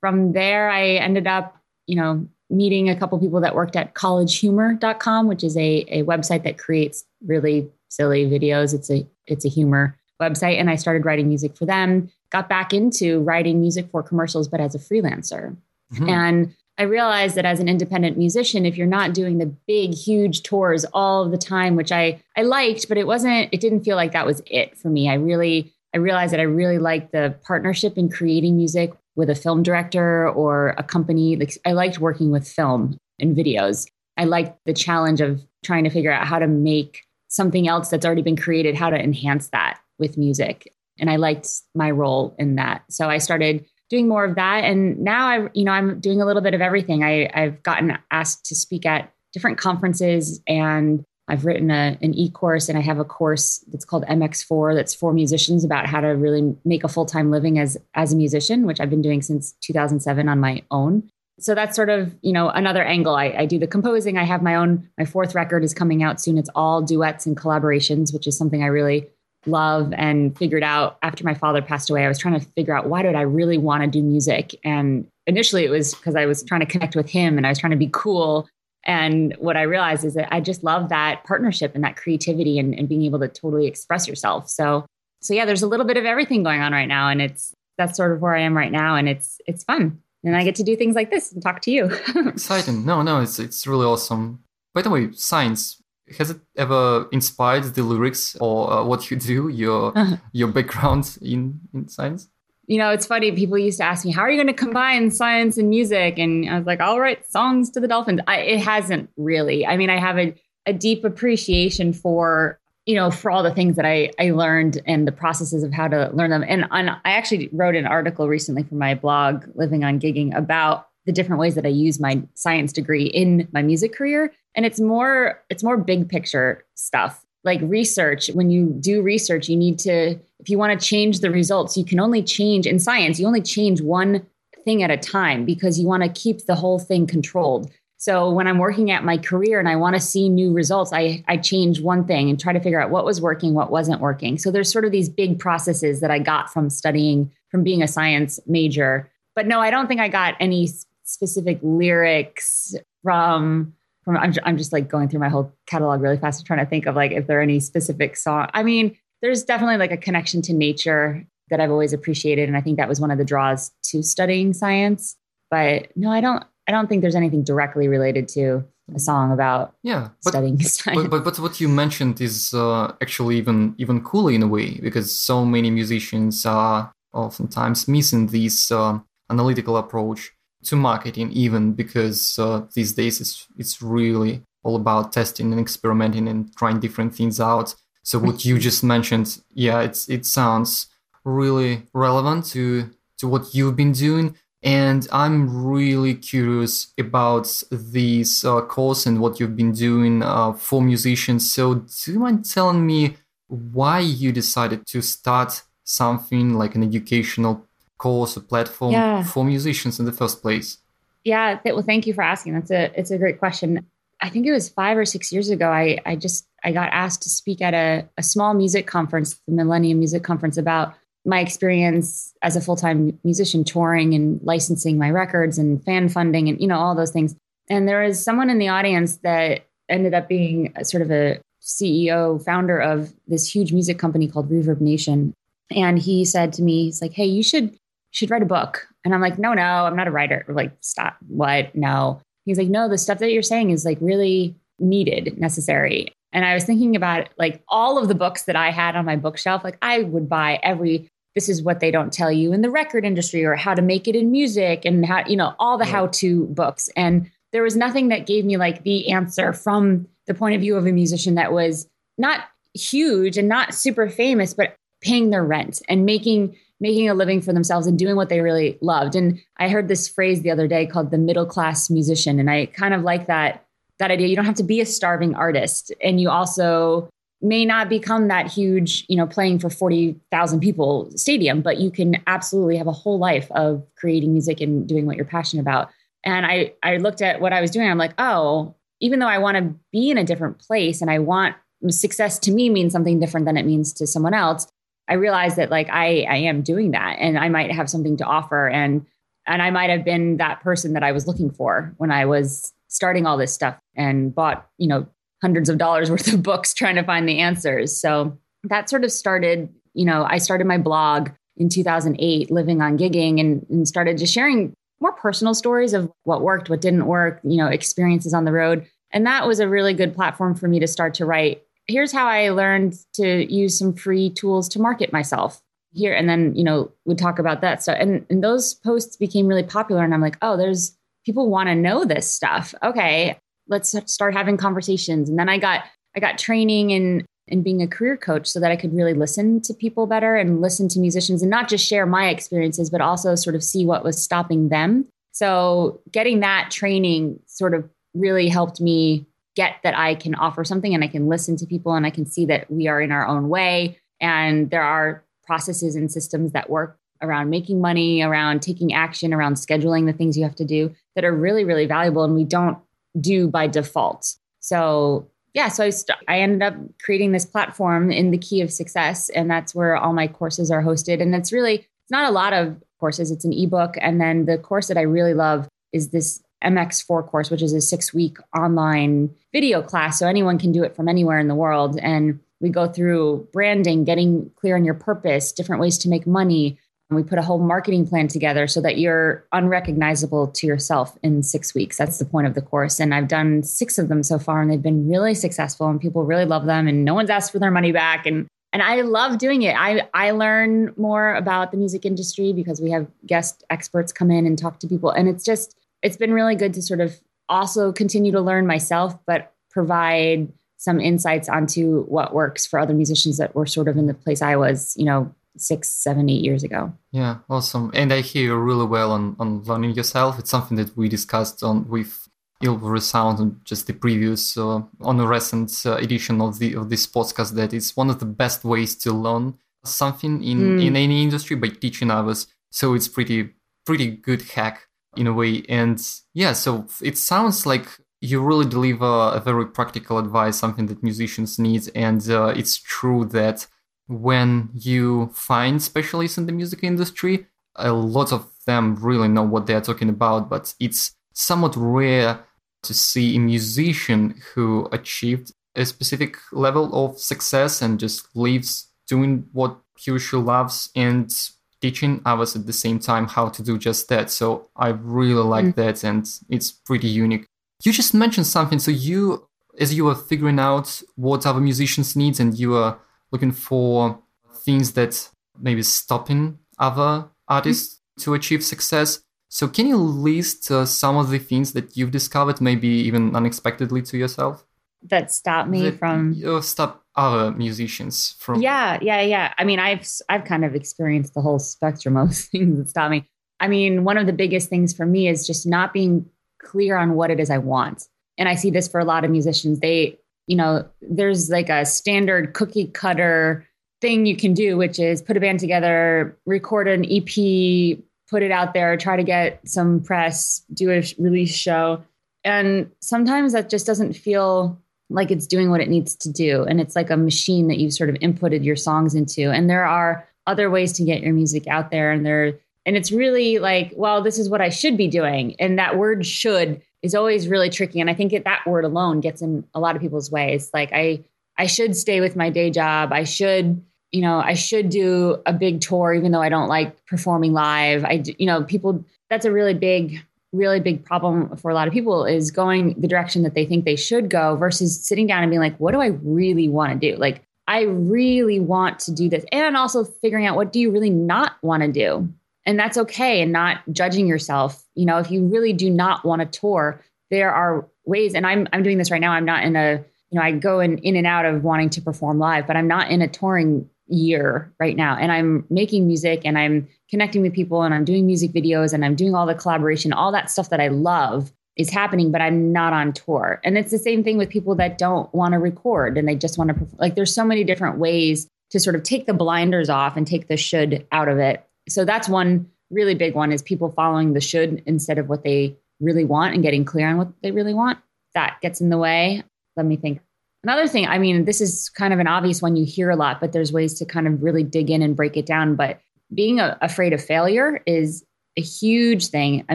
from 0.00 0.32
there 0.32 0.68
I 0.68 0.96
ended 0.96 1.26
up, 1.26 1.56
you 1.86 1.96
know, 1.96 2.28
meeting 2.48 2.88
a 2.88 2.96
couple 2.96 3.18
people 3.18 3.40
that 3.40 3.54
worked 3.54 3.76
at 3.76 3.94
collegehumor.com, 3.94 5.26
which 5.26 5.42
is 5.42 5.56
a, 5.56 5.84
a 5.88 6.02
website 6.04 6.44
that 6.44 6.58
creates 6.58 7.04
really 7.26 7.70
silly 7.88 8.26
videos. 8.26 8.74
It's 8.74 8.90
a 8.90 9.06
it's 9.26 9.44
a 9.44 9.48
humor 9.48 9.98
website. 10.20 10.58
And 10.58 10.70
I 10.70 10.76
started 10.76 11.04
writing 11.04 11.28
music 11.28 11.56
for 11.56 11.66
them, 11.66 12.10
got 12.30 12.48
back 12.48 12.72
into 12.72 13.20
writing 13.20 13.60
music 13.60 13.90
for 13.90 14.02
commercials, 14.02 14.48
but 14.48 14.60
as 14.60 14.74
a 14.74 14.78
freelancer. 14.78 15.56
Mm-hmm. 15.92 16.08
And 16.08 16.54
I 16.78 16.84
realized 16.84 17.36
that 17.36 17.44
as 17.44 17.60
an 17.60 17.68
independent 17.68 18.18
musician, 18.18 18.66
if 18.66 18.76
you're 18.76 18.86
not 18.86 19.14
doing 19.14 19.38
the 19.38 19.46
big, 19.46 19.94
huge 19.94 20.42
tours 20.42 20.84
all 20.92 21.24
of 21.24 21.30
the 21.30 21.38
time, 21.38 21.74
which 21.74 21.92
I 21.92 22.22
I 22.36 22.42
liked, 22.42 22.88
but 22.88 22.98
it 22.98 23.06
wasn't, 23.06 23.48
it 23.52 23.60
didn't 23.60 23.84
feel 23.84 23.96
like 23.96 24.12
that 24.12 24.26
was 24.26 24.42
it 24.46 24.76
for 24.76 24.88
me. 24.88 25.08
I 25.08 25.14
really 25.14 25.72
I 25.94 25.98
realized 25.98 26.32
that 26.34 26.40
I 26.40 26.44
really 26.44 26.78
liked 26.78 27.12
the 27.12 27.34
partnership 27.42 27.96
in 27.96 28.10
creating 28.10 28.56
music 28.56 28.92
with 29.16 29.30
a 29.30 29.34
film 29.34 29.62
director 29.62 30.28
or 30.28 30.74
a 30.78 30.82
company. 30.82 31.36
Like 31.36 31.56
I 31.64 31.72
liked 31.72 31.98
working 31.98 32.30
with 32.30 32.46
film 32.46 32.98
and 33.18 33.36
videos. 33.36 33.86
I 34.16 34.24
liked 34.24 34.58
the 34.66 34.72
challenge 34.72 35.20
of 35.20 35.44
trying 35.64 35.84
to 35.84 35.90
figure 35.90 36.12
out 36.12 36.26
how 36.26 36.38
to 36.38 36.46
make 36.46 37.02
something 37.28 37.66
else 37.66 37.88
that's 37.88 38.06
already 38.06 38.22
been 38.22 38.36
created, 38.36 38.74
how 38.74 38.90
to 38.90 38.96
enhance 38.96 39.48
that 39.48 39.80
with 39.98 40.16
music. 40.16 40.72
And 40.98 41.10
I 41.10 41.16
liked 41.16 41.48
my 41.74 41.90
role 41.90 42.34
in 42.38 42.56
that. 42.56 42.84
So 42.88 43.08
I 43.08 43.18
started 43.18 43.66
doing 43.90 44.08
more 44.08 44.24
of 44.24 44.36
that. 44.36 44.64
And 44.64 44.98
now 44.98 45.26
I, 45.26 45.48
you 45.54 45.64
know, 45.64 45.72
I'm 45.72 46.00
doing 46.00 46.20
a 46.20 46.26
little 46.26 46.42
bit 46.42 46.54
of 46.54 46.60
everything. 46.60 47.04
I, 47.04 47.30
I've 47.34 47.62
gotten 47.62 47.96
asked 48.10 48.46
to 48.46 48.54
speak 48.54 48.86
at 48.86 49.12
different 49.32 49.58
conferences 49.58 50.40
and 50.46 51.04
I've 51.28 51.44
written 51.44 51.70
a, 51.70 51.98
an 52.00 52.14
e 52.14 52.30
course 52.30 52.68
and 52.68 52.78
I 52.78 52.82
have 52.82 52.98
a 52.98 53.04
course 53.04 53.64
that's 53.68 53.84
called 53.84 54.04
MX4 54.04 54.74
that's 54.74 54.94
for 54.94 55.12
musicians 55.12 55.64
about 55.64 55.86
how 55.86 56.00
to 56.00 56.08
really 56.08 56.56
make 56.64 56.84
a 56.84 56.88
full 56.88 57.06
time 57.06 57.30
living 57.30 57.58
as 57.58 57.76
as 57.94 58.12
a 58.12 58.16
musician, 58.16 58.66
which 58.66 58.80
I've 58.80 58.90
been 58.90 59.02
doing 59.02 59.22
since 59.22 59.52
2007 59.62 60.28
on 60.28 60.38
my 60.38 60.62
own. 60.70 61.08
So 61.38 61.54
that's 61.54 61.76
sort 61.76 61.90
of 61.90 62.14
you 62.22 62.32
know 62.32 62.48
another 62.50 62.82
angle. 62.82 63.16
I, 63.16 63.26
I 63.38 63.46
do 63.46 63.58
the 63.58 63.66
composing. 63.66 64.16
I 64.16 64.24
have 64.24 64.42
my 64.42 64.54
own. 64.54 64.88
My 64.98 65.04
fourth 65.04 65.34
record 65.34 65.64
is 65.64 65.74
coming 65.74 66.02
out 66.02 66.20
soon. 66.20 66.38
It's 66.38 66.50
all 66.54 66.80
duets 66.80 67.26
and 67.26 67.36
collaborations, 67.36 68.14
which 68.14 68.26
is 68.26 68.38
something 68.38 68.62
I 68.62 68.66
really 68.66 69.08
love 69.46 69.92
and 69.96 70.36
figured 70.36 70.64
out 70.64 70.98
after 71.02 71.22
my 71.24 71.34
father 71.34 71.62
passed 71.62 71.88
away. 71.88 72.04
I 72.04 72.08
was 72.08 72.18
trying 72.18 72.38
to 72.38 72.46
figure 72.56 72.76
out 72.76 72.88
why 72.88 73.02
did 73.02 73.14
I 73.14 73.20
really 73.22 73.58
want 73.58 73.82
to 73.82 73.88
do 73.88 74.02
music, 74.02 74.54
and 74.64 75.08
initially 75.26 75.64
it 75.64 75.70
was 75.70 75.92
because 75.92 76.14
I 76.14 76.26
was 76.26 76.44
trying 76.44 76.60
to 76.60 76.66
connect 76.66 76.94
with 76.94 77.10
him 77.10 77.36
and 77.36 77.46
I 77.46 77.48
was 77.48 77.58
trying 77.58 77.72
to 77.72 77.76
be 77.76 77.90
cool 77.92 78.48
And 78.86 79.34
what 79.38 79.56
I 79.56 79.62
realized 79.62 80.04
is 80.04 80.14
that 80.14 80.32
I 80.32 80.40
just 80.40 80.62
love 80.62 80.88
that 80.90 81.24
partnership 81.24 81.74
and 81.74 81.82
that 81.82 81.96
creativity 81.96 82.58
and, 82.58 82.72
and 82.72 82.88
being 82.88 83.02
able 83.02 83.18
to 83.18 83.28
totally 83.28 83.66
express 83.66 84.06
yourself. 84.06 84.48
So, 84.48 84.86
so 85.20 85.34
yeah, 85.34 85.44
there's 85.44 85.62
a 85.62 85.66
little 85.66 85.84
bit 85.84 85.96
of 85.96 86.04
everything 86.04 86.44
going 86.44 86.62
on 86.62 86.72
right 86.72 86.86
now, 86.86 87.08
and 87.08 87.20
it's 87.20 87.52
that's 87.76 87.96
sort 87.96 88.12
of 88.12 88.20
where 88.20 88.34
I 88.34 88.42
am 88.42 88.56
right 88.56 88.70
now, 88.70 88.94
and 88.94 89.08
it's 89.08 89.40
it's 89.46 89.64
fun, 89.64 90.00
and 90.22 90.36
I 90.36 90.44
get 90.44 90.54
to 90.56 90.62
do 90.62 90.76
things 90.76 90.94
like 90.94 91.10
this 91.10 91.32
and 91.32 91.42
talk 91.42 91.60
to 91.62 91.70
you. 91.70 91.86
Exciting! 92.26 92.86
No, 92.86 93.02
no, 93.02 93.20
it's 93.20 93.38
it's 93.38 93.66
really 93.66 93.86
awesome. 93.86 94.44
By 94.72 94.82
the 94.82 94.90
way, 94.90 95.10
science 95.12 95.82
has 96.18 96.30
it 96.30 96.40
ever 96.56 97.08
inspired 97.10 97.64
the 97.64 97.82
lyrics 97.82 98.36
or 98.36 98.72
uh, 98.72 98.84
what 98.84 99.10
you 99.10 99.16
do, 99.16 99.48
your 99.48 99.96
uh-huh. 99.98 100.16
your 100.32 100.48
background 100.48 101.18
in 101.20 101.60
in 101.74 101.88
science? 101.88 102.28
You 102.66 102.78
know, 102.78 102.90
it's 102.90 103.06
funny. 103.06 103.32
People 103.32 103.58
used 103.58 103.78
to 103.78 103.84
ask 103.84 104.04
me, 104.04 104.12
"How 104.12 104.22
are 104.22 104.30
you 104.30 104.36
going 104.36 104.54
to 104.54 104.64
combine 104.64 105.10
science 105.10 105.56
and 105.56 105.68
music?" 105.68 106.18
And 106.18 106.48
I 106.48 106.56
was 106.56 106.66
like, 106.66 106.80
"I'll 106.80 106.98
write 106.98 107.30
songs 107.30 107.70
to 107.70 107.80
the 107.80 107.88
dolphins." 107.88 108.20
I, 108.26 108.38
it 108.38 108.60
hasn't 108.60 109.10
really. 109.16 109.66
I 109.66 109.76
mean, 109.76 109.90
I 109.90 109.98
have 109.98 110.18
a, 110.18 110.34
a 110.66 110.72
deep 110.72 111.04
appreciation 111.04 111.92
for 111.92 112.58
you 112.86 112.94
know 112.94 113.10
for 113.10 113.30
all 113.30 113.42
the 113.42 113.54
things 113.54 113.76
that 113.76 113.84
I 113.84 114.10
I 114.18 114.30
learned 114.30 114.80
and 114.86 115.06
the 115.06 115.12
processes 115.12 115.62
of 115.62 115.72
how 115.72 115.88
to 115.88 116.10
learn 116.12 116.30
them. 116.30 116.44
And 116.46 116.66
on, 116.70 116.88
I 116.88 117.00
actually 117.12 117.48
wrote 117.52 117.74
an 117.74 117.86
article 117.86 118.28
recently 118.28 118.62
for 118.62 118.74
my 118.74 118.94
blog, 118.94 119.44
Living 119.54 119.84
on 119.84 120.00
Gigging, 120.00 120.36
about 120.36 120.88
the 121.04 121.12
different 121.12 121.40
ways 121.40 121.54
that 121.54 121.64
I 121.64 121.70
use 121.70 122.00
my 122.00 122.22
science 122.34 122.72
degree 122.72 123.04
in 123.04 123.48
my 123.52 123.62
music 123.62 123.94
career. 123.94 124.32
And 124.54 124.66
it's 124.66 124.80
more 124.80 125.42
it's 125.50 125.62
more 125.62 125.76
big 125.76 126.08
picture 126.08 126.64
stuff 126.74 127.25
like 127.46 127.60
research. 127.62 128.28
When 128.28 128.50
you 128.50 128.66
do 128.66 129.00
research 129.00 129.48
you 129.48 129.56
need 129.56 129.78
to 129.80 130.18
if 130.40 130.50
you 130.50 130.58
want 130.58 130.78
to 130.78 130.86
change 130.86 131.20
the 131.20 131.30
results 131.30 131.76
you 131.76 131.84
can 131.84 131.98
only 131.98 132.22
change 132.22 132.66
in 132.66 132.78
science 132.78 133.18
you 133.18 133.26
only 133.26 133.40
change 133.40 133.80
one 133.80 134.26
thing 134.64 134.82
at 134.82 134.90
a 134.90 134.98
time 134.98 135.44
because 135.46 135.78
you 135.80 135.86
want 135.86 136.02
to 136.02 136.08
keep 136.08 136.44
the 136.44 136.56
whole 136.56 136.78
thing 136.78 137.06
controlled. 137.06 137.70
So 137.98 138.30
when 138.30 138.46
i'm 138.46 138.58
working 138.58 138.90
at 138.90 139.04
my 139.04 139.16
career 139.16 139.58
and 139.58 139.68
i 139.68 139.76
want 139.76 139.94
to 139.94 140.00
see 140.00 140.28
new 140.28 140.52
results 140.52 140.92
i 140.92 141.24
i 141.28 141.38
change 141.38 141.80
one 141.80 142.04
thing 142.04 142.28
and 142.28 142.38
try 142.38 142.52
to 142.52 142.60
figure 142.60 142.80
out 142.80 142.90
what 142.90 143.06
was 143.06 143.22
working 143.22 143.54
what 143.54 143.70
wasn't 143.70 144.02
working. 144.02 144.36
So 144.36 144.50
there's 144.50 144.70
sort 144.70 144.84
of 144.84 144.92
these 144.92 145.08
big 145.08 145.38
processes 145.38 146.00
that 146.00 146.10
i 146.10 146.18
got 146.18 146.52
from 146.52 146.68
studying 146.68 147.32
from 147.50 147.62
being 147.62 147.82
a 147.82 147.88
science 147.88 148.38
major. 148.46 149.10
But 149.34 149.46
no 149.46 149.60
i 149.60 149.70
don't 149.70 149.86
think 149.86 150.00
i 150.00 150.08
got 150.08 150.34
any 150.40 150.68
specific 151.04 151.58
lyrics 151.62 152.74
from 153.02 153.72
from 154.06 154.16
I'm, 154.16 154.32
I'm 154.44 154.56
just 154.56 154.72
like 154.72 154.88
going 154.88 155.10
through 155.10 155.20
my 155.20 155.28
whole 155.28 155.52
catalog 155.66 156.00
really 156.00 156.16
fast 156.16 156.46
trying 156.46 156.60
to 156.60 156.66
think 156.66 156.86
of 156.86 156.96
like 156.96 157.10
if 157.10 157.26
there 157.26 157.38
are 157.38 157.42
any 157.42 157.60
specific 157.60 158.16
song 158.16 158.48
i 158.54 158.62
mean 158.62 158.96
there's 159.20 159.44
definitely 159.44 159.76
like 159.76 159.92
a 159.92 159.98
connection 159.98 160.40
to 160.42 160.54
nature 160.54 161.26
that 161.50 161.60
i've 161.60 161.70
always 161.70 161.92
appreciated 161.92 162.48
and 162.48 162.56
i 162.56 162.62
think 162.62 162.78
that 162.78 162.88
was 162.88 163.00
one 163.00 163.10
of 163.10 163.18
the 163.18 163.24
draws 163.24 163.72
to 163.82 164.02
studying 164.02 164.54
science 164.54 165.16
but 165.50 165.88
no 165.96 166.10
i 166.10 166.20
don't 166.22 166.44
i 166.66 166.72
don't 166.72 166.88
think 166.88 167.02
there's 167.02 167.16
anything 167.16 167.44
directly 167.44 167.88
related 167.88 168.28
to 168.28 168.64
a 168.94 169.00
song 169.00 169.32
about 169.32 169.74
yeah 169.82 170.10
but, 170.22 170.30
studying 170.30 170.60
science. 170.60 171.02
But, 171.02 171.10
but, 171.10 171.24
but 171.24 171.38
what 171.40 171.60
you 171.60 171.68
mentioned 171.68 172.20
is 172.20 172.54
uh, 172.54 172.92
actually 173.02 173.36
even 173.36 173.74
even 173.78 174.00
cooler 174.02 174.30
in 174.30 174.44
a 174.44 174.46
way 174.46 174.78
because 174.80 175.12
so 175.14 175.44
many 175.44 175.70
musicians 175.70 176.46
are 176.46 176.92
oftentimes 177.12 177.88
missing 177.88 178.28
this 178.28 178.70
uh, 178.70 178.98
analytical 179.28 179.76
approach 179.76 180.35
to 180.66 180.76
marketing 180.76 181.30
even 181.32 181.72
because 181.72 182.38
uh, 182.38 182.62
these 182.74 182.92
days 182.92 183.20
it's 183.20 183.46
it's 183.56 183.82
really 183.82 184.42
all 184.62 184.76
about 184.76 185.12
testing 185.12 185.52
and 185.52 185.60
experimenting 185.60 186.28
and 186.28 186.54
trying 186.56 186.80
different 186.80 187.14
things 187.14 187.40
out. 187.40 187.74
So 188.02 188.18
what 188.18 188.44
you 188.44 188.58
just 188.58 188.84
mentioned 188.84 189.42
yeah 189.54 189.80
it's 189.80 190.08
it 190.08 190.26
sounds 190.26 190.86
really 191.24 191.82
relevant 191.92 192.46
to 192.46 192.90
to 193.18 193.28
what 193.28 193.54
you've 193.54 193.76
been 193.76 193.92
doing. 193.92 194.36
And 194.62 195.06
i'm 195.12 195.64
really 195.64 196.14
curious 196.14 196.92
about 196.98 197.62
this 197.70 198.44
uh, 198.44 198.62
course 198.62 199.06
and 199.06 199.20
what 199.20 199.38
you've 199.38 199.56
been 199.56 199.72
doing 199.72 200.22
uh, 200.22 200.52
for 200.54 200.82
musicians. 200.82 201.50
So 201.50 201.74
do 201.74 202.12
you 202.12 202.18
mind 202.18 202.44
telling 202.44 202.84
me 202.84 203.16
why 203.48 204.00
you 204.00 204.32
decided 204.32 204.86
to 204.86 205.02
start 205.02 205.62
something 205.84 206.54
like 206.54 206.74
an 206.74 206.82
educational 206.82 207.65
course, 207.98 208.36
a 208.36 208.40
platform 208.40 208.92
yeah. 208.92 209.22
for 209.22 209.44
musicians 209.44 209.98
in 209.98 210.06
the 210.06 210.12
first 210.12 210.42
place? 210.42 210.78
Yeah, 211.24 211.58
well, 211.64 211.82
thank 211.82 212.06
you 212.06 212.14
for 212.14 212.22
asking. 212.22 212.54
That's 212.54 212.70
a 212.70 212.98
it's 212.98 213.10
a 213.10 213.18
great 213.18 213.38
question. 213.38 213.84
I 214.20 214.28
think 214.28 214.46
it 214.46 214.52
was 214.52 214.68
five 214.68 214.96
or 214.96 215.04
six 215.04 215.32
years 215.32 215.50
ago. 215.50 215.68
I 215.68 215.98
I 216.06 216.16
just 216.16 216.46
I 216.62 216.72
got 216.72 216.88
asked 216.92 217.22
to 217.22 217.30
speak 217.30 217.60
at 217.60 217.74
a, 217.74 218.08
a 218.16 218.22
small 218.22 218.54
music 218.54 218.86
conference, 218.86 219.40
the 219.46 219.52
Millennium 219.52 219.98
Music 219.98 220.22
Conference, 220.22 220.56
about 220.56 220.94
my 221.24 221.40
experience 221.40 222.32
as 222.42 222.54
a 222.54 222.60
full 222.60 222.76
time 222.76 223.18
musician 223.24 223.64
touring 223.64 224.14
and 224.14 224.40
licensing 224.44 224.98
my 224.98 225.10
records 225.10 225.58
and 225.58 225.82
fan 225.84 226.08
funding 226.08 226.48
and 226.48 226.60
you 226.60 226.68
know 226.68 226.78
all 226.78 226.94
those 226.94 227.10
things. 227.10 227.34
And 227.68 227.88
there 227.88 228.04
was 228.04 228.22
someone 228.22 228.48
in 228.48 228.58
the 228.58 228.68
audience 228.68 229.16
that 229.18 229.66
ended 229.88 230.14
up 230.14 230.28
being 230.28 230.72
sort 230.84 231.02
of 231.02 231.10
a 231.10 231.40
CEO, 231.60 232.42
founder 232.44 232.78
of 232.78 233.12
this 233.26 233.52
huge 233.52 233.72
music 233.72 233.98
company 233.98 234.28
called 234.28 234.48
ReverbNation. 234.48 235.32
And 235.72 235.98
he 235.98 236.24
said 236.24 236.52
to 236.54 236.62
me, 236.62 236.84
he's 236.84 237.02
like, 237.02 237.12
"Hey, 237.12 237.26
you 237.26 237.42
should 237.42 237.76
should 238.16 238.30
write 238.30 238.42
a 238.42 238.46
book. 238.46 238.86
And 239.04 239.14
I'm 239.14 239.20
like, 239.20 239.38
no, 239.38 239.52
no, 239.52 239.62
I'm 239.62 239.96
not 239.96 240.08
a 240.08 240.10
writer. 240.10 240.44
like, 240.48 240.72
stop. 240.80 241.16
What? 241.28 241.74
No. 241.74 242.20
He's 242.44 242.58
like, 242.58 242.68
no, 242.68 242.88
the 242.88 242.98
stuff 242.98 243.18
that 243.18 243.32
you're 243.32 243.42
saying 243.42 243.70
is 243.70 243.84
like 243.84 243.98
really 244.00 244.56
needed, 244.78 245.38
necessary. 245.38 246.12
And 246.32 246.44
I 246.44 246.54
was 246.54 246.64
thinking 246.64 246.96
about 246.96 247.28
like 247.38 247.62
all 247.68 247.98
of 247.98 248.08
the 248.08 248.14
books 248.14 248.44
that 248.44 248.56
I 248.56 248.70
had 248.70 248.96
on 248.96 249.04
my 249.04 249.16
bookshelf. 249.16 249.64
Like 249.64 249.78
I 249.82 250.02
would 250.02 250.28
buy 250.28 250.58
every, 250.62 251.08
this 251.34 251.48
is 251.48 251.62
what 251.62 251.80
they 251.80 251.90
don't 251.90 252.12
tell 252.12 252.32
you 252.32 252.52
in 252.52 252.62
the 252.62 252.70
record 252.70 253.04
industry 253.04 253.44
or 253.44 253.54
how 253.54 253.74
to 253.74 253.82
make 253.82 254.08
it 254.08 254.16
in 254.16 254.30
music 254.30 254.84
and 254.84 255.04
how, 255.04 255.26
you 255.26 255.36
know, 255.36 255.54
all 255.58 255.76
the 255.76 255.84
right. 255.84 255.92
how 255.92 256.06
to 256.08 256.46
books. 256.46 256.88
And 256.96 257.30
there 257.52 257.62
was 257.62 257.76
nothing 257.76 258.08
that 258.08 258.26
gave 258.26 258.44
me 258.44 258.56
like 258.56 258.82
the 258.82 259.10
answer 259.10 259.52
from 259.52 260.08
the 260.26 260.34
point 260.34 260.54
of 260.54 260.60
view 260.60 260.76
of 260.76 260.86
a 260.86 260.92
musician 260.92 261.34
that 261.34 261.52
was 261.52 261.86
not 262.18 262.44
huge 262.74 263.36
and 263.36 263.48
not 263.48 263.74
super 263.74 264.08
famous, 264.08 264.54
but 264.54 264.74
paying 265.02 265.30
their 265.30 265.44
rent 265.44 265.82
and 265.88 266.06
making 266.06 266.56
making 266.80 267.08
a 267.08 267.14
living 267.14 267.40
for 267.40 267.52
themselves 267.52 267.86
and 267.86 267.98
doing 267.98 268.16
what 268.16 268.28
they 268.28 268.40
really 268.40 268.78
loved. 268.80 269.14
And 269.14 269.40
I 269.58 269.68
heard 269.68 269.88
this 269.88 270.08
phrase 270.08 270.42
the 270.42 270.50
other 270.50 270.68
day 270.68 270.86
called 270.86 271.10
the 271.10 271.18
middle 271.18 271.46
class 271.46 271.88
musician. 271.88 272.38
And 272.38 272.50
I 272.50 272.66
kind 272.66 272.94
of 272.94 273.02
like 273.02 273.26
that 273.26 273.66
that 273.98 274.10
idea. 274.10 274.26
You 274.26 274.36
don't 274.36 274.44
have 274.44 274.56
to 274.56 274.62
be 274.62 274.80
a 274.80 274.86
starving 274.86 275.34
artist. 275.34 275.92
And 276.02 276.20
you 276.20 276.28
also 276.28 277.08
may 277.42 277.64
not 277.64 277.88
become 277.88 278.28
that 278.28 278.50
huge, 278.50 279.04
you 279.08 279.16
know, 279.16 279.26
playing 279.26 279.58
for 279.58 279.70
40,000 279.70 280.60
people 280.60 281.10
stadium, 281.16 281.60
but 281.60 281.78
you 281.78 281.90
can 281.90 282.22
absolutely 282.26 282.76
have 282.76 282.86
a 282.86 282.92
whole 282.92 283.18
life 283.18 283.50
of 283.52 283.86
creating 283.96 284.32
music 284.32 284.60
and 284.60 284.86
doing 284.88 285.06
what 285.06 285.16
you're 285.16 285.24
passionate 285.24 285.62
about. 285.62 285.90
And 286.24 286.46
I 286.46 286.72
I 286.82 286.96
looked 286.96 287.22
at 287.22 287.40
what 287.40 287.52
I 287.52 287.60
was 287.60 287.70
doing. 287.70 287.88
I'm 287.88 287.98
like, 287.98 288.14
oh, 288.18 288.74
even 289.00 289.18
though 289.18 289.28
I 289.28 289.38
want 289.38 289.56
to 289.56 289.74
be 289.92 290.10
in 290.10 290.18
a 290.18 290.24
different 290.24 290.58
place 290.58 291.00
and 291.00 291.10
I 291.10 291.18
want 291.18 291.54
success 291.88 292.38
to 292.40 292.50
me 292.50 292.70
means 292.70 292.92
something 292.92 293.20
different 293.20 293.46
than 293.46 293.56
it 293.56 293.66
means 293.66 293.92
to 293.94 294.06
someone 294.06 294.34
else, 294.34 294.66
I 295.08 295.14
realized 295.14 295.56
that 295.56 295.70
like 295.70 295.88
I 295.90 296.26
I 296.28 296.36
am 296.36 296.62
doing 296.62 296.92
that 296.92 297.16
and 297.18 297.38
I 297.38 297.48
might 297.48 297.70
have 297.70 297.88
something 297.88 298.16
to 298.18 298.24
offer 298.24 298.68
and 298.68 299.06
and 299.46 299.62
I 299.62 299.70
might 299.70 299.90
have 299.90 300.04
been 300.04 300.38
that 300.38 300.60
person 300.60 300.92
that 300.94 301.04
I 301.04 301.12
was 301.12 301.26
looking 301.26 301.50
for 301.50 301.94
when 301.98 302.10
I 302.10 302.24
was 302.24 302.72
starting 302.88 303.26
all 303.26 303.36
this 303.36 303.52
stuff 303.52 303.78
and 303.94 304.34
bought, 304.34 304.68
you 304.78 304.88
know, 304.88 305.06
hundreds 305.42 305.68
of 305.68 305.78
dollars 305.78 306.10
worth 306.10 306.32
of 306.32 306.42
books 306.42 306.74
trying 306.74 306.96
to 306.96 307.04
find 307.04 307.28
the 307.28 307.38
answers. 307.38 307.98
So 307.98 308.36
that 308.64 308.90
sort 308.90 309.04
of 309.04 309.12
started, 309.12 309.68
you 309.94 310.04
know, 310.04 310.24
I 310.28 310.38
started 310.38 310.66
my 310.66 310.78
blog 310.78 311.30
in 311.56 311.68
2008 311.68 312.50
living 312.50 312.82
on 312.82 312.98
gigging 312.98 313.40
and, 313.40 313.64
and 313.70 313.88
started 313.88 314.18
just 314.18 314.32
sharing 314.32 314.74
more 315.00 315.12
personal 315.12 315.54
stories 315.54 315.92
of 315.92 316.10
what 316.24 316.42
worked, 316.42 316.70
what 316.70 316.80
didn't 316.80 317.06
work, 317.06 317.40
you 317.44 317.56
know, 317.56 317.66
experiences 317.66 318.34
on 318.34 318.44
the 318.44 318.52
road. 318.52 318.86
And 319.10 319.26
that 319.26 319.46
was 319.46 319.60
a 319.60 319.68
really 319.68 319.94
good 319.94 320.14
platform 320.14 320.54
for 320.54 320.68
me 320.68 320.80
to 320.80 320.86
start 320.86 321.14
to 321.14 321.26
write 321.26 321.62
here's 321.88 322.12
how 322.12 322.26
I 322.26 322.50
learned 322.50 322.96
to 323.14 323.52
use 323.52 323.78
some 323.78 323.94
free 323.94 324.30
tools 324.30 324.68
to 324.70 324.80
market 324.80 325.12
myself 325.12 325.60
here. 325.92 326.14
And 326.14 326.28
then, 326.28 326.54
you 326.54 326.64
know, 326.64 326.90
would 327.04 327.18
talk 327.18 327.38
about 327.38 327.60
that 327.60 327.82
stuff. 327.82 327.96
And, 327.98 328.26
and 328.28 328.42
those 328.42 328.74
posts 328.74 329.16
became 329.16 329.46
really 329.46 329.62
popular. 329.62 330.04
And 330.04 330.12
I'm 330.12 330.20
like, 330.20 330.36
oh, 330.42 330.56
there's 330.56 330.96
people 331.24 331.48
want 331.48 331.68
to 331.68 331.74
know 331.74 332.04
this 332.04 332.30
stuff. 332.30 332.74
Okay, 332.82 333.38
let's 333.68 333.94
start 334.12 334.34
having 334.34 334.56
conversations. 334.56 335.28
And 335.28 335.38
then 335.38 335.48
I 335.48 335.58
got, 335.58 335.84
I 336.16 336.20
got 336.20 336.38
training 336.38 336.90
in, 336.90 337.24
in 337.48 337.62
being 337.62 337.82
a 337.82 337.88
career 337.88 338.16
coach 338.16 338.46
so 338.46 338.60
that 338.60 338.70
I 338.70 338.76
could 338.76 338.94
really 338.94 339.14
listen 339.14 339.60
to 339.62 339.74
people 339.74 340.06
better 340.06 340.36
and 340.36 340.60
listen 340.60 340.88
to 340.88 341.00
musicians 341.00 341.42
and 341.42 341.50
not 341.50 341.68
just 341.68 341.86
share 341.86 342.06
my 342.06 342.28
experiences, 342.28 342.90
but 342.90 343.00
also 343.00 343.34
sort 343.34 343.56
of 343.56 343.62
see 343.62 343.84
what 343.84 344.04
was 344.04 344.22
stopping 344.22 344.68
them. 344.68 345.06
So 345.32 346.00
getting 346.10 346.40
that 346.40 346.70
training 346.70 347.40
sort 347.46 347.74
of 347.74 347.88
really 348.14 348.48
helped 348.48 348.80
me 348.80 349.26
get 349.56 349.76
that 349.82 349.98
I 349.98 350.14
can 350.14 350.34
offer 350.34 350.64
something 350.64 350.94
and 350.94 351.02
I 351.02 351.08
can 351.08 351.28
listen 351.28 351.56
to 351.56 351.66
people 351.66 351.94
and 351.94 352.06
I 352.06 352.10
can 352.10 352.26
see 352.26 352.46
that 352.46 352.70
we 352.70 352.86
are 352.86 353.00
in 353.00 353.10
our 353.10 353.26
own 353.26 353.48
way. 353.48 353.98
And 354.20 354.70
there 354.70 354.82
are 354.82 355.24
processes 355.44 355.96
and 355.96 356.12
systems 356.12 356.52
that 356.52 356.70
work 356.70 356.98
around 357.22 357.50
making 357.50 357.80
money, 357.80 358.22
around 358.22 358.60
taking 358.60 358.92
action, 358.92 359.32
around 359.32 359.54
scheduling 359.54 360.06
the 360.06 360.12
things 360.12 360.36
you 360.36 360.44
have 360.44 360.56
to 360.56 360.64
do 360.64 360.94
that 361.14 361.24
are 361.24 361.34
really, 361.34 361.64
really 361.64 361.86
valuable 361.86 362.22
and 362.22 362.34
we 362.34 362.44
don't 362.44 362.78
do 363.18 363.48
by 363.48 363.66
default. 363.66 364.36
So, 364.60 365.26
yeah, 365.54 365.68
so 365.68 365.84
I, 365.84 365.90
st- 365.90 366.18
I 366.28 366.40
ended 366.40 366.62
up 366.62 366.74
creating 367.02 367.32
this 367.32 367.46
platform 367.46 368.12
in 368.12 368.30
the 368.30 368.38
key 368.38 368.60
of 368.60 368.70
success, 368.70 369.30
and 369.30 369.50
that's 369.50 369.74
where 369.74 369.96
all 369.96 370.12
my 370.12 370.26
courses 370.26 370.70
are 370.70 370.82
hosted. 370.82 371.22
And 371.22 371.34
it's 371.34 371.50
really, 371.50 371.76
it's 371.76 372.10
not 372.10 372.28
a 372.28 372.32
lot 372.32 372.52
of 372.52 372.76
courses, 373.00 373.30
it's 373.30 373.46
an 373.46 373.54
ebook. 373.54 373.94
And 374.00 374.20
then 374.20 374.44
the 374.44 374.58
course 374.58 374.88
that 374.88 374.98
I 374.98 375.02
really 375.02 375.32
love 375.32 375.66
is 375.92 376.10
this 376.10 376.42
MX4 376.64 377.26
course, 377.28 377.50
which 377.50 377.62
is 377.62 377.72
a 377.72 377.80
six 377.80 378.14
week 378.14 378.38
online 378.56 379.34
video 379.52 379.82
class. 379.82 380.18
So 380.18 380.26
anyone 380.26 380.58
can 380.58 380.72
do 380.72 380.82
it 380.82 380.96
from 380.96 381.08
anywhere 381.08 381.38
in 381.38 381.48
the 381.48 381.54
world. 381.54 381.98
And 382.00 382.40
we 382.60 382.70
go 382.70 382.88
through 382.88 383.48
branding, 383.52 384.04
getting 384.04 384.50
clear 384.56 384.76
on 384.76 384.84
your 384.84 384.94
purpose, 384.94 385.52
different 385.52 385.80
ways 385.80 385.98
to 385.98 386.08
make 386.08 386.26
money. 386.26 386.78
And 387.08 387.16
we 387.16 387.22
put 387.22 387.38
a 387.38 387.42
whole 387.42 387.58
marketing 387.58 388.08
plan 388.08 388.26
together 388.26 388.66
so 388.66 388.80
that 388.80 388.98
you're 388.98 389.46
unrecognizable 389.52 390.48
to 390.48 390.66
yourself 390.66 391.16
in 391.22 391.42
six 391.42 391.72
weeks. 391.72 391.96
That's 391.96 392.18
the 392.18 392.24
point 392.24 392.48
of 392.48 392.54
the 392.54 392.62
course. 392.62 392.98
And 392.98 393.14
I've 393.14 393.28
done 393.28 393.62
six 393.62 393.96
of 393.98 394.08
them 394.08 394.24
so 394.24 394.40
far, 394.40 394.60
and 394.60 394.70
they've 394.70 394.82
been 394.82 395.08
really 395.08 395.34
successful, 395.34 395.86
and 395.86 396.00
people 396.00 396.24
really 396.24 396.46
love 396.46 396.66
them, 396.66 396.88
and 396.88 397.04
no 397.04 397.14
one's 397.14 397.30
asked 397.30 397.52
for 397.52 397.60
their 397.60 397.70
money 397.70 397.92
back. 397.92 398.26
And 398.26 398.48
and 398.72 398.82
I 398.82 399.02
love 399.02 399.38
doing 399.38 399.62
it. 399.62 399.76
I 399.78 400.08
I 400.14 400.32
learn 400.32 400.92
more 400.96 401.36
about 401.36 401.70
the 401.70 401.76
music 401.76 402.04
industry 402.04 402.52
because 402.52 402.80
we 402.80 402.90
have 402.90 403.06
guest 403.24 403.62
experts 403.70 404.12
come 404.12 404.32
in 404.32 404.44
and 404.44 404.58
talk 404.58 404.80
to 404.80 404.88
people, 404.88 405.10
and 405.10 405.28
it's 405.28 405.44
just 405.44 405.75
it's 406.02 406.16
been 406.16 406.32
really 406.32 406.56
good 406.56 406.74
to 406.74 406.82
sort 406.82 407.00
of 407.00 407.18
also 407.48 407.92
continue 407.92 408.32
to 408.32 408.40
learn 408.40 408.66
myself, 408.66 409.16
but 409.26 409.52
provide 409.70 410.52
some 410.78 411.00
insights 411.00 411.48
onto 411.48 412.04
what 412.04 412.34
works 412.34 412.66
for 412.66 412.78
other 412.78 412.94
musicians 412.94 413.38
that 413.38 413.54
were 413.54 413.66
sort 413.66 413.88
of 413.88 413.96
in 413.96 414.06
the 414.06 414.14
place 414.14 414.42
I 414.42 414.56
was, 414.56 414.94
you 414.96 415.04
know, 415.04 415.34
six, 415.56 415.88
seven, 415.88 416.28
eight 416.28 416.42
years 416.42 416.62
ago. 416.62 416.92
Yeah, 417.12 417.38
awesome. 417.48 417.90
And 417.94 418.12
I 418.12 418.20
hear 418.20 418.44
you 418.44 418.56
really 418.56 418.86
well 418.86 419.12
on, 419.12 419.36
on 419.38 419.62
learning 419.64 419.92
yourself. 419.92 420.38
It's 420.38 420.50
something 420.50 420.76
that 420.76 420.96
we 420.96 421.08
discussed 421.08 421.62
on 421.62 421.88
with 421.88 422.28
Ilver 422.62 423.00
Sound 423.00 423.38
and 423.38 423.60
just 423.64 423.86
the 423.86 423.92
previous 423.92 424.56
uh, 424.56 424.82
on 425.00 425.20
a 425.20 425.26
recent 425.26 425.70
uh, 425.84 425.96
edition 425.96 426.40
of 426.40 426.58
the 426.58 426.74
of 426.74 426.88
this 426.88 427.06
podcast 427.06 427.54
that 427.54 427.74
it's 427.74 427.96
one 427.96 428.08
of 428.08 428.18
the 428.18 428.26
best 428.26 428.64
ways 428.64 428.94
to 428.96 429.12
learn 429.12 429.58
something 429.84 430.42
in 430.42 430.58
mm. 430.58 430.86
in 430.86 430.96
any 430.96 431.22
industry 431.22 431.56
by 431.56 431.68
teaching 431.68 432.10
others. 432.10 432.46
So 432.70 432.94
it's 432.94 433.08
pretty 433.08 433.50
pretty 433.84 434.08
good 434.08 434.42
hack 434.42 434.88
in 435.16 435.26
a 435.26 435.32
way. 435.32 435.64
And 435.68 436.02
yeah, 436.34 436.52
so 436.52 436.86
it 437.02 437.18
sounds 437.18 437.66
like 437.66 437.86
you 438.20 438.42
really 438.42 438.66
deliver 438.66 439.04
a 439.04 439.40
very 439.40 439.66
practical 439.66 440.18
advice, 440.18 440.56
something 440.56 440.86
that 440.86 441.02
musicians 441.02 441.58
need. 441.58 441.90
And 441.94 442.28
uh, 442.30 442.54
it's 442.56 442.78
true 442.78 443.24
that 443.26 443.66
when 444.08 444.70
you 444.72 445.30
find 445.34 445.82
specialists 445.82 446.38
in 446.38 446.46
the 446.46 446.52
music 446.52 446.82
industry, 446.82 447.46
a 447.76 447.92
lot 447.92 448.32
of 448.32 448.50
them 448.66 448.96
really 448.96 449.28
know 449.28 449.42
what 449.42 449.66
they're 449.66 449.80
talking 449.80 450.08
about, 450.08 450.48
but 450.48 450.74
it's 450.80 451.14
somewhat 451.34 451.74
rare 451.76 452.44
to 452.82 452.94
see 452.94 453.36
a 453.36 453.40
musician 453.40 454.40
who 454.54 454.88
achieved 454.92 455.52
a 455.74 455.84
specific 455.84 456.38
level 456.52 457.04
of 457.04 457.18
success 457.18 457.82
and 457.82 458.00
just 458.00 458.34
lives 458.34 458.90
doing 459.06 459.46
what 459.52 459.78
he 459.98 460.10
or 460.10 460.18
she 460.18 460.36
loves 460.36 460.90
and 460.94 461.50
teaching 461.80 462.20
others 462.24 462.56
at 462.56 462.66
the 462.66 462.72
same 462.72 462.98
time 462.98 463.26
how 463.26 463.48
to 463.48 463.62
do 463.62 463.78
just 463.78 464.08
that. 464.08 464.30
So 464.30 464.68
I 464.76 464.88
really 464.88 465.42
like 465.42 465.66
mm. 465.66 465.74
that 465.76 466.04
and 466.04 466.28
it's 466.48 466.72
pretty 466.72 467.08
unique. 467.08 467.46
You 467.84 467.92
just 467.92 468.14
mentioned 468.14 468.46
something. 468.46 468.78
So 468.78 468.90
you, 468.90 469.46
as 469.78 469.92
you 469.94 470.04
were 470.04 470.14
figuring 470.14 470.58
out 470.58 471.02
what 471.16 471.46
other 471.46 471.60
musicians 471.60 472.16
need 472.16 472.40
and 472.40 472.58
you 472.58 472.70
were 472.70 472.96
looking 473.30 473.52
for 473.52 474.18
things 474.54 474.92
that 474.92 475.28
maybe 475.58 475.82
stopping 475.82 476.58
other 476.78 477.28
artists 477.48 478.00
mm. 478.18 478.24
to 478.24 478.34
achieve 478.34 478.64
success. 478.64 479.22
So 479.48 479.68
can 479.68 479.86
you 479.86 479.96
list 479.96 480.70
uh, 480.70 480.86
some 480.86 481.16
of 481.16 481.30
the 481.30 481.38
things 481.38 481.72
that 481.72 481.96
you've 481.96 482.10
discovered, 482.10 482.60
maybe 482.60 482.88
even 482.88 483.34
unexpectedly 483.36 484.02
to 484.02 484.18
yourself? 484.18 484.64
That 485.02 485.30
stop 485.30 485.68
me 485.68 485.90
that, 485.90 485.98
from 485.98 486.42
uh, 486.44 486.60
stop 486.60 487.05
other 487.16 487.52
musicians 487.52 488.36
from. 488.38 488.60
Yeah, 488.60 488.98
yeah, 489.00 489.20
yeah. 489.22 489.54
I 489.58 489.64
mean, 489.64 489.78
I've 489.78 490.06
I've 490.28 490.44
kind 490.44 490.64
of 490.64 490.74
experienced 490.74 491.34
the 491.34 491.40
whole 491.40 491.58
spectrum 491.58 492.16
of 492.16 492.34
things 492.34 492.78
that 492.78 492.88
stop 492.88 493.10
me. 493.10 493.28
I 493.60 493.68
mean, 493.68 494.04
one 494.04 494.18
of 494.18 494.26
the 494.26 494.32
biggest 494.32 494.68
things 494.68 494.92
for 494.92 495.06
me 495.06 495.28
is 495.28 495.46
just 495.46 495.66
not 495.66 495.92
being 495.92 496.28
clear 496.62 496.96
on 496.96 497.14
what 497.14 497.30
it 497.30 497.40
is 497.40 497.50
I 497.50 497.58
want. 497.58 498.04
And 498.38 498.48
I 498.48 498.54
see 498.54 498.70
this 498.70 498.88
for 498.88 499.00
a 499.00 499.04
lot 499.04 499.24
of 499.24 499.30
musicians. 499.30 499.80
They, 499.80 500.18
you 500.46 500.56
know, 500.56 500.86
there's 501.00 501.48
like 501.48 501.70
a 501.70 501.86
standard 501.86 502.52
cookie 502.52 502.88
cutter 502.88 503.66
thing 504.00 504.26
you 504.26 504.36
can 504.36 504.52
do, 504.52 504.76
which 504.76 504.98
is 504.98 505.22
put 505.22 505.36
a 505.36 505.40
band 505.40 505.60
together, 505.60 506.38
record 506.44 506.86
an 506.86 507.04
EP, 507.04 507.98
put 508.28 508.42
it 508.42 508.50
out 508.50 508.74
there, 508.74 508.96
try 508.96 509.16
to 509.16 509.22
get 509.22 509.66
some 509.66 510.02
press, 510.02 510.62
do 510.74 510.90
a 510.90 511.02
release 511.18 511.54
show. 511.54 512.02
And 512.44 512.90
sometimes 513.00 513.52
that 513.54 513.70
just 513.70 513.86
doesn't 513.86 514.12
feel 514.12 514.80
like 515.08 515.30
it's 515.30 515.46
doing 515.46 515.70
what 515.70 515.80
it 515.80 515.88
needs 515.88 516.14
to 516.16 516.30
do. 516.30 516.64
And 516.64 516.80
it's 516.80 516.96
like 516.96 517.10
a 517.10 517.16
machine 517.16 517.68
that 517.68 517.78
you've 517.78 517.92
sort 517.92 518.10
of 518.10 518.16
inputted 518.16 518.64
your 518.64 518.76
songs 518.76 519.14
into. 519.14 519.50
And 519.50 519.70
there 519.70 519.84
are 519.84 520.28
other 520.46 520.70
ways 520.70 520.92
to 520.94 521.04
get 521.04 521.22
your 521.22 521.32
music 521.32 521.66
out 521.66 521.90
there. 521.90 522.12
And 522.12 522.24
there 522.24 522.54
and 522.86 522.96
it's 522.96 523.10
really 523.10 523.58
like, 523.58 523.92
well, 523.96 524.22
this 524.22 524.38
is 524.38 524.48
what 524.48 524.60
I 524.60 524.68
should 524.68 524.96
be 524.96 525.08
doing. 525.08 525.56
And 525.58 525.78
that 525.78 525.98
word 525.98 526.24
should 526.24 526.80
is 527.02 527.14
always 527.14 527.48
really 527.48 527.68
tricky. 527.68 528.00
And 528.00 528.08
I 528.08 528.14
think 528.14 528.32
that 528.32 528.66
word 528.66 528.84
alone 528.84 529.20
gets 529.20 529.42
in 529.42 529.64
a 529.74 529.80
lot 529.80 529.96
of 529.96 530.02
people's 530.02 530.30
ways. 530.30 530.70
Like 530.72 530.92
I 530.92 531.24
I 531.58 531.66
should 531.66 531.96
stay 531.96 532.20
with 532.20 532.36
my 532.36 532.50
day 532.50 532.70
job. 532.70 533.12
I 533.12 533.24
should, 533.24 533.82
you 534.12 534.20
know, 534.20 534.38
I 534.38 534.54
should 534.54 534.88
do 534.90 535.42
a 535.46 535.52
big 535.52 535.80
tour, 535.80 536.14
even 536.14 536.32
though 536.32 536.42
I 536.42 536.48
don't 536.48 536.68
like 536.68 537.04
performing 537.06 537.52
live. 537.52 538.04
I, 538.04 538.22
you 538.38 538.46
know, 538.46 538.62
people, 538.62 539.04
that's 539.30 539.46
a 539.46 539.52
really 539.52 539.74
big, 539.74 540.20
really 540.52 540.80
big 540.80 541.04
problem 541.04 541.56
for 541.56 541.70
a 541.70 541.74
lot 541.74 541.88
of 541.88 541.94
people 541.94 542.24
is 542.24 542.50
going 542.50 542.98
the 543.00 543.08
direction 543.08 543.42
that 543.42 543.54
they 543.54 543.66
think 543.66 543.84
they 543.84 543.96
should 543.96 544.30
go 544.30 544.56
versus 544.56 545.04
sitting 545.04 545.26
down 545.26 545.42
and 545.42 545.50
being 545.50 545.60
like, 545.60 545.76
what 545.78 545.92
do 545.92 546.00
I 546.00 546.08
really 546.22 546.68
want 546.68 546.92
to 546.92 547.12
do? 547.12 547.16
Like, 547.18 547.42
I 547.68 547.82
really 547.82 548.60
want 548.60 549.00
to 549.00 549.12
do 549.12 549.28
this. 549.28 549.44
And 549.52 549.76
also 549.76 550.04
figuring 550.04 550.46
out 550.46 550.56
what 550.56 550.72
do 550.72 550.78
you 550.78 550.90
really 550.90 551.10
not 551.10 551.56
want 551.62 551.82
to 551.82 551.90
do? 551.90 552.32
And 552.64 552.78
that's 552.78 552.96
okay. 552.96 553.42
And 553.42 553.52
not 553.52 553.80
judging 553.92 554.26
yourself. 554.26 554.84
You 554.94 555.04
know, 555.04 555.18
if 555.18 555.30
you 555.30 555.44
really 555.46 555.72
do 555.72 555.90
not 555.90 556.24
want 556.24 556.40
to 556.42 556.60
tour, 556.60 557.02
there 557.30 557.52
are 557.52 557.88
ways, 558.04 558.34
and 558.34 558.46
I'm 558.46 558.68
I'm 558.72 558.84
doing 558.84 558.98
this 558.98 559.10
right 559.10 559.20
now. 559.20 559.32
I'm 559.32 559.44
not 559.44 559.64
in 559.64 559.74
a 559.74 560.04
you 560.30 560.38
know, 560.38 560.42
I 560.42 560.52
go 560.52 560.80
in, 560.80 560.98
in 560.98 561.16
and 561.16 561.26
out 561.26 561.44
of 561.44 561.62
wanting 561.62 561.90
to 561.90 562.02
perform 562.02 562.38
live, 562.38 562.66
but 562.66 562.76
I'm 562.76 562.88
not 562.88 563.10
in 563.10 563.22
a 563.22 563.28
touring 563.28 563.88
year 564.08 564.72
right 564.78 564.96
now. 564.96 565.16
And 565.16 565.30
I'm 565.30 565.64
making 565.70 566.06
music 566.06 566.42
and 566.44 566.58
I'm 566.58 566.88
connecting 567.10 567.42
with 567.42 567.52
people 567.52 567.82
and 567.82 567.94
I'm 567.94 568.04
doing 568.04 568.26
music 568.26 568.52
videos 568.52 568.92
and 568.92 569.04
I'm 569.04 569.14
doing 569.14 569.34
all 569.34 569.46
the 569.46 569.54
collaboration, 569.54 570.12
all 570.12 570.32
that 570.32 570.50
stuff 570.50 570.70
that 570.70 570.80
I 570.80 570.88
love 570.88 571.52
is 571.76 571.90
happening, 571.90 572.32
but 572.32 572.40
I'm 572.40 572.72
not 572.72 572.92
on 572.92 573.12
tour. 573.12 573.60
And 573.62 573.76
it's 573.76 573.90
the 573.90 573.98
same 573.98 574.24
thing 574.24 574.38
with 574.38 574.48
people 574.48 574.74
that 574.76 574.98
don't 574.98 575.32
want 575.34 575.52
to 575.52 575.58
record 575.58 576.16
and 576.16 576.26
they 576.26 576.34
just 576.34 576.58
want 576.58 576.70
to, 576.70 576.96
like, 576.96 577.14
there's 577.14 577.34
so 577.34 577.44
many 577.44 577.64
different 577.64 577.98
ways 577.98 578.48
to 578.70 578.80
sort 578.80 578.96
of 578.96 579.02
take 579.02 579.26
the 579.26 579.34
blinders 579.34 579.90
off 579.90 580.16
and 580.16 580.26
take 580.26 580.48
the 580.48 580.56
should 580.56 581.06
out 581.12 581.28
of 581.28 581.38
it. 581.38 581.64
So 581.88 582.04
that's 582.04 582.28
one 582.28 582.70
really 582.90 583.14
big 583.14 583.34
one 583.34 583.52
is 583.52 583.62
people 583.62 583.90
following 583.92 584.32
the 584.32 584.40
should 584.40 584.82
instead 584.86 585.18
of 585.18 585.28
what 585.28 585.44
they 585.44 585.76
really 586.00 586.24
want 586.24 586.54
and 586.54 586.62
getting 586.62 586.84
clear 586.84 587.08
on 587.08 587.18
what 587.18 587.28
they 587.42 587.50
really 587.50 587.74
want. 587.74 587.98
That 588.34 588.58
gets 588.60 588.80
in 588.80 588.90
the 588.90 588.98
way 588.98 589.42
let 589.76 589.86
me 589.86 589.96
think. 589.96 590.20
Another 590.62 590.88
thing, 590.88 591.06
I 591.06 591.18
mean, 591.18 591.44
this 591.44 591.60
is 591.60 591.88
kind 591.90 592.12
of 592.12 592.18
an 592.18 592.26
obvious 592.26 592.60
one 592.60 592.76
you 592.76 592.84
hear 592.84 593.10
a 593.10 593.16
lot, 593.16 593.40
but 593.40 593.52
there's 593.52 593.72
ways 593.72 593.94
to 593.98 594.04
kind 594.04 594.26
of 594.26 594.42
really 594.42 594.64
dig 594.64 594.90
in 594.90 595.02
and 595.02 595.14
break 595.14 595.36
it 595.36 595.46
down. 595.46 595.76
But 595.76 596.00
being 596.34 596.60
a, 596.60 596.76
afraid 596.80 597.12
of 597.12 597.24
failure 597.24 597.82
is 597.86 598.24
a 598.56 598.62
huge 598.62 599.28
thing. 599.28 599.64
I 599.68 599.74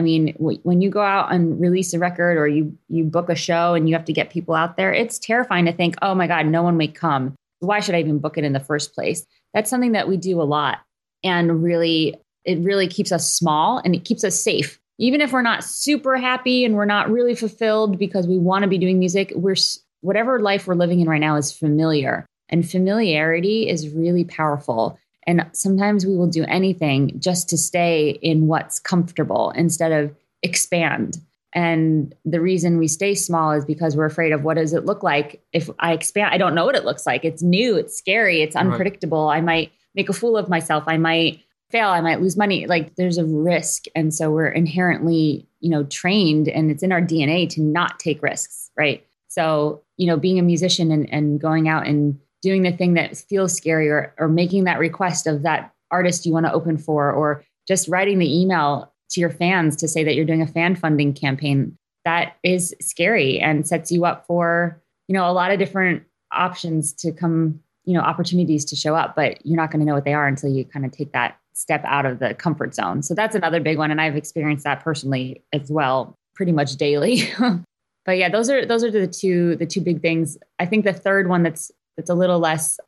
mean, 0.00 0.32
w- 0.34 0.58
when 0.64 0.80
you 0.80 0.90
go 0.90 1.02
out 1.02 1.32
and 1.32 1.60
release 1.60 1.94
a 1.94 1.98
record 1.98 2.36
or 2.36 2.48
you 2.48 2.76
you 2.88 3.04
book 3.04 3.28
a 3.28 3.34
show 3.34 3.74
and 3.74 3.88
you 3.88 3.94
have 3.94 4.04
to 4.06 4.12
get 4.12 4.30
people 4.30 4.54
out 4.54 4.76
there, 4.76 4.92
it's 4.92 5.18
terrifying 5.18 5.66
to 5.66 5.72
think, 5.72 5.94
"Oh 6.02 6.14
my 6.14 6.26
god, 6.26 6.46
no 6.46 6.62
one 6.62 6.76
may 6.76 6.88
come. 6.88 7.34
Why 7.60 7.80
should 7.80 7.94
I 7.94 8.00
even 8.00 8.18
book 8.18 8.36
it 8.36 8.44
in 8.44 8.52
the 8.52 8.60
first 8.60 8.94
place?" 8.94 9.24
That's 9.54 9.70
something 9.70 9.92
that 9.92 10.08
we 10.08 10.16
do 10.16 10.40
a 10.40 10.44
lot. 10.44 10.78
And 11.22 11.62
really 11.62 12.16
it 12.44 12.58
really 12.58 12.88
keeps 12.88 13.12
us 13.12 13.32
small 13.32 13.78
and 13.78 13.94
it 13.94 14.04
keeps 14.04 14.24
us 14.24 14.40
safe. 14.40 14.78
Even 14.98 15.20
if 15.20 15.32
we're 15.32 15.42
not 15.42 15.64
super 15.64 16.16
happy 16.16 16.64
and 16.64 16.74
we're 16.74 16.84
not 16.84 17.10
really 17.10 17.34
fulfilled 17.34 17.98
because 17.98 18.26
we 18.26 18.38
want 18.38 18.62
to 18.62 18.68
be 18.68 18.78
doing 18.78 18.98
music, 18.98 19.32
we're 19.34 19.56
whatever 20.00 20.40
life 20.40 20.66
we're 20.66 20.74
living 20.74 21.00
in 21.00 21.08
right 21.08 21.20
now 21.20 21.36
is 21.36 21.52
familiar. 21.52 22.26
And 22.48 22.68
familiarity 22.68 23.68
is 23.68 23.88
really 23.90 24.24
powerful. 24.24 24.98
And 25.26 25.46
sometimes 25.52 26.04
we 26.04 26.16
will 26.16 26.26
do 26.26 26.44
anything 26.44 27.18
just 27.18 27.48
to 27.50 27.56
stay 27.56 28.10
in 28.22 28.46
what's 28.46 28.78
comfortable 28.78 29.50
instead 29.50 29.92
of 29.92 30.14
expand. 30.42 31.18
And 31.54 32.14
the 32.24 32.40
reason 32.40 32.78
we 32.78 32.88
stay 32.88 33.14
small 33.14 33.52
is 33.52 33.64
because 33.64 33.96
we're 33.96 34.06
afraid 34.06 34.32
of 34.32 34.42
what 34.42 34.56
does 34.56 34.72
it 34.72 34.84
look 34.84 35.02
like 35.02 35.42
if 35.52 35.68
I 35.78 35.92
expand? 35.92 36.32
I 36.32 36.38
don't 36.38 36.54
know 36.54 36.64
what 36.64 36.74
it 36.74 36.84
looks 36.84 37.06
like. 37.06 37.24
It's 37.24 37.42
new, 37.42 37.76
it's 37.76 37.96
scary, 37.96 38.42
it's 38.42 38.56
unpredictable. 38.56 39.26
Right. 39.26 39.38
I 39.38 39.40
might 39.42 39.72
make 39.94 40.08
a 40.08 40.14
fool 40.14 40.36
of 40.36 40.48
myself. 40.48 40.84
I 40.86 40.96
might 40.96 41.40
fail, 41.70 41.88
I 41.88 42.00
might 42.00 42.20
lose 42.20 42.36
money. 42.36 42.66
Like 42.66 42.96
there's 42.96 43.18
a 43.18 43.24
risk. 43.24 43.84
And 43.94 44.14
so 44.14 44.30
we're 44.30 44.48
inherently, 44.48 45.46
you 45.60 45.70
know, 45.70 45.84
trained 45.84 46.48
and 46.48 46.70
it's 46.70 46.82
in 46.82 46.92
our 46.92 47.02
DNA 47.02 47.48
to 47.50 47.62
not 47.62 47.98
take 47.98 48.22
risks, 48.22 48.70
right? 48.76 49.06
So 49.28 49.82
you 49.96 50.06
know, 50.06 50.16
being 50.16 50.38
a 50.38 50.42
musician 50.42 50.90
and, 50.90 51.08
and 51.12 51.40
going 51.40 51.68
out 51.68 51.86
and 51.86 52.18
doing 52.42 52.62
the 52.62 52.72
thing 52.72 52.94
that 52.94 53.16
feels 53.16 53.54
scary 53.54 53.88
or, 53.88 54.14
or 54.18 54.28
making 54.28 54.64
that 54.64 54.78
request 54.78 55.26
of 55.26 55.42
that 55.42 55.72
artist 55.90 56.26
you 56.26 56.32
want 56.32 56.46
to 56.46 56.52
open 56.52 56.76
for, 56.76 57.10
or 57.10 57.44
just 57.68 57.88
writing 57.88 58.18
the 58.18 58.40
email 58.40 58.92
to 59.10 59.20
your 59.20 59.30
fans 59.30 59.76
to 59.76 59.88
say 59.88 60.02
that 60.04 60.14
you're 60.14 60.24
doing 60.24 60.42
a 60.42 60.46
fan 60.46 60.74
funding 60.74 61.12
campaign, 61.12 61.76
that 62.04 62.36
is 62.42 62.74
scary 62.80 63.38
and 63.38 63.66
sets 63.66 63.92
you 63.92 64.04
up 64.04 64.26
for, 64.26 64.82
you 65.08 65.14
know, 65.14 65.30
a 65.30 65.32
lot 65.32 65.52
of 65.52 65.58
different 65.58 66.02
options 66.32 66.92
to 66.94 67.12
come, 67.12 67.60
you 67.84 67.94
know, 67.94 68.00
opportunities 68.00 68.64
to 68.64 68.76
show 68.76 68.94
up, 68.94 69.14
but 69.14 69.44
you're 69.46 69.56
not 69.56 69.70
going 69.70 69.80
to 69.80 69.86
know 69.86 69.94
what 69.94 70.04
they 70.04 70.14
are 70.14 70.26
until 70.26 70.50
you 70.50 70.64
kind 70.64 70.84
of 70.84 70.92
take 70.92 71.12
that 71.12 71.38
step 71.54 71.84
out 71.84 72.06
of 72.06 72.18
the 72.18 72.34
comfort 72.34 72.74
zone. 72.74 73.02
So 73.02 73.14
that's 73.14 73.34
another 73.34 73.60
big 73.60 73.78
one. 73.78 73.90
And 73.90 74.00
I've 74.00 74.16
experienced 74.16 74.64
that 74.64 74.82
personally 74.82 75.44
as 75.52 75.70
well 75.70 76.16
pretty 76.34 76.52
much 76.52 76.76
daily. 76.76 77.22
but 78.06 78.16
yeah, 78.18 78.28
those 78.28 78.50
are 78.50 78.64
those 78.64 78.82
are 78.82 78.90
the 78.90 79.06
two 79.06 79.56
the 79.56 79.66
two 79.66 79.80
big 79.80 80.00
things. 80.00 80.38
I 80.58 80.66
think 80.66 80.84
the 80.84 80.92
third 80.92 81.28
one 81.28 81.42
that's 81.42 81.70
that's 81.96 82.10
a 82.10 82.14
little 82.14 82.38
less 82.38 82.78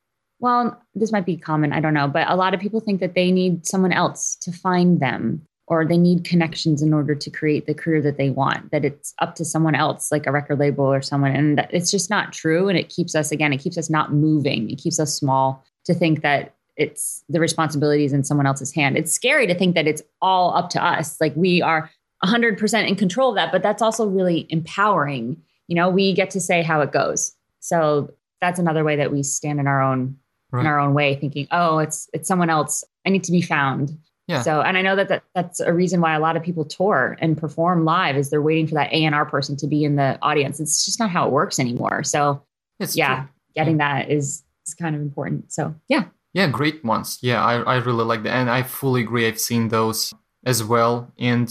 well, 0.41 0.79
this 0.95 1.13
might 1.13 1.25
be 1.25 1.37
common, 1.37 1.73
I 1.73 1.81
don't 1.81 1.95
know, 1.95 2.09
but 2.09 2.29
a 2.29 2.37
lot 2.37 2.55
of 2.55 2.61
people 2.61 2.81
think 2.81 3.01
that 3.01 3.15
they 3.15 3.31
need 3.31 3.67
someone 3.67 3.93
else 3.93 4.37
to 4.43 4.53
find 4.53 5.01
them 5.01 5.43
or 5.67 5.87
they 5.87 5.97
need 5.97 6.25
connections 6.25 6.83
in 6.83 6.93
order 6.93 7.15
to 7.15 7.31
create 7.31 7.67
the 7.67 7.73
career 7.73 8.03
that 8.03 8.19
they 8.19 8.29
want, 8.29 8.71
that 8.71 8.85
it's 8.85 9.15
up 9.21 9.35
to 9.37 9.45
someone 9.45 9.75
else, 9.75 10.13
like 10.13 10.27
a 10.27 10.33
record 10.33 10.59
label 10.59 10.85
or 10.85 11.01
someone. 11.01 11.35
And 11.35 11.67
it's 11.71 11.91
just 11.91 12.11
not 12.11 12.35
true. 12.35 12.69
And 12.69 12.79
it 12.79 12.91
keeps 12.91 13.15
us, 13.15 13.33
again, 13.33 13.53
it 13.55 13.61
keeps 13.63 13.79
us 13.79 13.89
not 13.89 14.13
moving. 14.13 14.69
It 14.69 14.77
keeps 14.77 15.01
us 15.01 15.15
small 15.15 15.65
to 15.87 15.95
think 15.95 16.21
that 16.21 16.55
it's 16.77 17.25
the 17.31 17.41
responsibilities 17.41 18.13
in 18.13 18.25
someone 18.25 18.47
else's 18.47 18.75
hand. 18.75 18.99
It's 18.99 19.13
scary 19.13 19.47
to 19.47 19.55
think 19.55 19.75
that 19.75 19.87
it's 19.87 20.03
all 20.21 20.55
up 20.55 20.69
to 20.71 20.85
us. 20.85 21.19
Like 21.21 21.33
we 21.35 21.63
are 21.63 21.91
100% 22.23 22.87
in 22.87 22.97
control 22.97 23.31
of 23.31 23.37
that, 23.37 23.53
but 23.53 23.63
that's 23.63 23.81
also 23.81 24.07
really 24.07 24.47
empowering. 24.51 25.41
You 25.69 25.77
know, 25.77 25.89
we 25.89 26.13
get 26.13 26.29
to 26.31 26.41
say 26.41 26.63
how 26.63 26.83
it 26.83 26.93
goes. 26.93 27.35
So 27.61 28.13
that's 28.45 28.59
another 28.59 28.85
way 28.85 28.97
that 28.97 29.11
we 29.11 29.23
stand 29.23 29.59
in 29.59 29.67
our 29.67 29.83
own 29.83 30.17
right. 30.53 30.61
in 30.61 30.67
our 30.67 30.79
own 30.79 30.95
way 30.95 31.17
thinking, 31.17 31.49
"Oh, 31.51 31.79
it's 31.79 32.09
it's 32.13 32.29
someone 32.29 32.51
else. 32.51 32.85
I 33.07 33.11
need 33.11 33.25
to 33.25 33.33
be 33.33 33.43
found." 33.43 33.97
Yeah. 34.27 34.41
So, 34.43 34.63
and 34.63 34.79
I 34.79 34.83
know 34.83 34.97
that, 34.97 35.09
that 35.09 35.23
that's 35.35 35.61
a 35.61 35.73
reason 35.73 36.01
why 36.01 36.15
a 36.15 36.21
lot 36.21 36.37
of 36.37 36.43
people 36.43 36.65
tour 36.65 37.17
and 37.21 37.37
perform 37.37 37.85
live 37.85 38.17
is 38.17 38.31
they're 38.31 38.41
waiting 38.41 38.67
for 38.67 38.75
that 38.75 38.91
A&R 38.91 39.27
person 39.27 39.55
to 39.57 39.67
be 39.67 39.85
in 39.85 39.97
the 39.97 40.19
audience. 40.23 40.61
It's 40.61 40.85
just 40.85 40.99
not 40.99 41.11
how 41.11 41.27
it 41.27 41.33
works 41.33 41.59
anymore. 41.59 42.05
So, 42.05 42.43
it's 42.81 42.97
yeah, 42.97 43.17
true. 43.17 43.29
getting 43.55 43.79
yeah. 43.79 44.01
that 44.01 44.11
is 44.11 44.43
is 44.67 44.75
kind 44.75 44.95
of 44.95 45.03
important. 45.03 45.53
So, 45.53 45.75
yeah. 45.89 46.05
Yeah, 46.33 46.49
great 46.49 46.85
ones. 46.85 47.19
Yeah, 47.23 47.45
I, 47.45 47.61
I 47.61 47.77
really 47.77 48.05
like 48.05 48.25
that. 48.25 48.35
And 48.35 48.51
I 48.51 48.65
fully 48.65 49.03
agree. 49.03 49.29
I've 49.29 49.39
seen 49.39 49.69
those 49.69 50.13
as 50.45 50.65
well. 50.65 51.13
And 51.17 51.49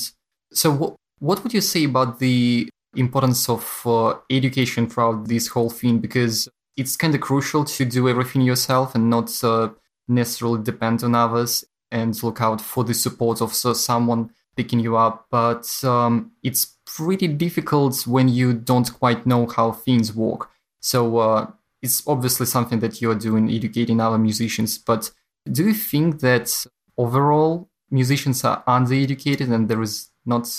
so, 0.51 0.71
what, 0.71 0.95
what 1.19 1.41
would 1.43 1.53
you 1.53 1.61
say 1.61 1.85
about 1.85 2.19
the 2.19 2.67
importance 2.95 3.47
of 3.49 3.81
uh, 3.85 4.15
education 4.29 4.89
throughout 4.89 5.27
this 5.27 5.47
whole 5.47 5.69
thing? 5.69 5.99
Because 5.99 6.49
it's 6.75 6.95
kind 6.95 7.13
of 7.13 7.21
crucial 7.21 7.63
to 7.63 7.85
do 7.85 8.09
everything 8.09 8.41
yourself 8.41 8.95
and 8.95 9.09
not 9.09 9.43
uh, 9.43 9.69
necessarily 10.07 10.61
depend 10.61 11.03
on 11.03 11.15
others 11.15 11.63
and 11.91 12.21
look 12.23 12.41
out 12.41 12.59
for 12.59 12.83
the 12.83 12.93
support 12.93 13.41
of 13.41 13.51
uh, 13.65 13.73
someone 13.73 14.31
picking 14.55 14.79
you 14.79 14.97
up. 14.97 15.27
But 15.29 15.67
um, 15.83 16.31
it's 16.41 16.77
pretty 16.85 17.27
difficult 17.27 18.05
when 18.07 18.27
you 18.27 18.53
don't 18.53 18.91
quite 18.99 19.25
know 19.25 19.47
how 19.47 19.71
things 19.71 20.13
work. 20.13 20.49
So, 20.79 21.17
uh, 21.17 21.47
it's 21.83 22.01
obviously 22.07 22.45
something 22.45 22.79
that 22.79 23.01
you're 23.01 23.13
doing, 23.13 23.51
educating 23.51 23.99
other 23.99 24.17
musicians. 24.17 24.77
But 24.77 25.11
do 25.51 25.65
you 25.65 25.73
think 25.73 26.21
that 26.21 26.65
overall 26.97 27.69
musicians 27.91 28.43
are 28.45 28.63
undereducated 28.65 29.51
and 29.51 29.67
there 29.67 29.81
is 29.81 30.09
not 30.25 30.49